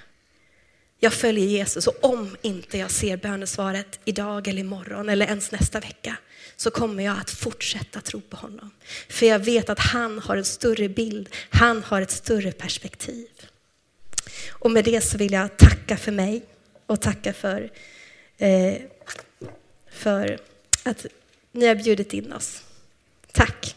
Jag 1.00 1.12
följer 1.12 1.46
Jesus 1.46 1.86
och 1.86 2.04
om 2.04 2.36
inte 2.42 2.78
jag 2.78 2.90
ser 2.90 3.16
bönesvaret 3.16 4.00
idag 4.04 4.48
eller 4.48 4.60
imorgon 4.60 5.08
eller 5.08 5.26
ens 5.26 5.52
nästa 5.52 5.80
vecka 5.80 6.16
så 6.56 6.70
kommer 6.70 7.04
jag 7.04 7.18
att 7.18 7.30
fortsätta 7.30 8.00
tro 8.00 8.20
på 8.20 8.36
honom. 8.36 8.70
För 9.08 9.26
jag 9.26 9.38
vet 9.38 9.70
att 9.70 9.78
han 9.78 10.18
har 10.18 10.36
en 10.36 10.44
större 10.44 10.88
bild, 10.88 11.28
han 11.50 11.82
har 11.82 12.02
ett 12.02 12.10
större 12.10 12.52
perspektiv. 12.52 13.28
Och 14.50 14.70
med 14.70 14.84
det 14.84 15.00
så 15.00 15.18
vill 15.18 15.32
jag 15.32 15.56
tacka 15.56 15.96
för 15.96 16.12
mig 16.12 16.42
och 16.88 17.00
tacka 17.00 17.32
för 17.32 17.70
eh, 18.38 18.74
för 19.90 20.38
att 20.82 21.06
ni 21.52 21.66
har 21.66 21.74
bjudit 21.74 22.12
in 22.12 22.32
oss. 22.32 22.62
Tack! 23.32 23.76